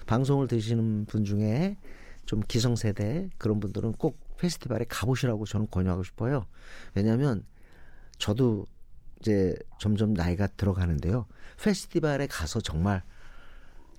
방송을 0.05 0.47
드시는 0.47 1.05
분 1.05 1.25
중에 1.25 1.77
좀 2.25 2.41
기성세대 2.47 3.29
그런 3.37 3.59
분들은 3.59 3.93
꼭 3.93 4.17
페스티벌에 4.37 4.85
가보시라고 4.87 5.45
저는 5.45 5.67
권유하고 5.69 6.03
싶어요. 6.03 6.45
왜냐하면 6.95 7.43
저도 8.17 8.65
이제 9.19 9.55
점점 9.79 10.13
나이가 10.13 10.47
들어가는데요. 10.47 11.25
페스티벌에 11.61 12.27
가서 12.27 12.61
정말 12.61 13.03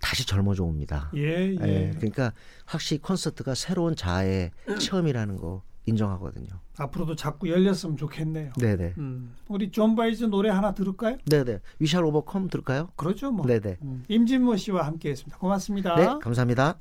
다시 0.00 0.26
젊어져 0.26 0.64
옵니다. 0.64 1.10
예, 1.14 1.50
예. 1.50 1.58
예, 1.62 1.90
그러니까 1.94 2.32
확실히 2.64 3.02
콘서트가 3.02 3.54
새로운 3.54 3.94
자아의 3.94 4.50
체험이라는 4.80 5.36
거 5.36 5.62
인정하거든요. 5.86 6.48
앞으로도 6.78 7.16
자꾸 7.16 7.50
열렸으면 7.50 7.96
좋겠네요. 7.96 8.52
네네. 8.58 8.94
음. 8.98 9.34
우리 9.48 9.70
존 9.70 9.96
바에즈 9.96 10.24
노래 10.24 10.50
하나 10.50 10.72
들을까요? 10.72 11.18
네네. 11.26 11.60
We 11.78 11.86
Shall 11.86 12.04
Overcome 12.04 12.48
들을까요? 12.48 12.88
그렇죠, 12.96 13.30
뭐. 13.30 13.46
네네. 13.46 13.78
음. 13.82 14.04
임진모 14.08 14.56
씨와 14.56 14.86
함께했습니다. 14.86 15.38
고맙습니다. 15.38 15.96
네, 15.96 16.06
감사합니다. 16.20 16.78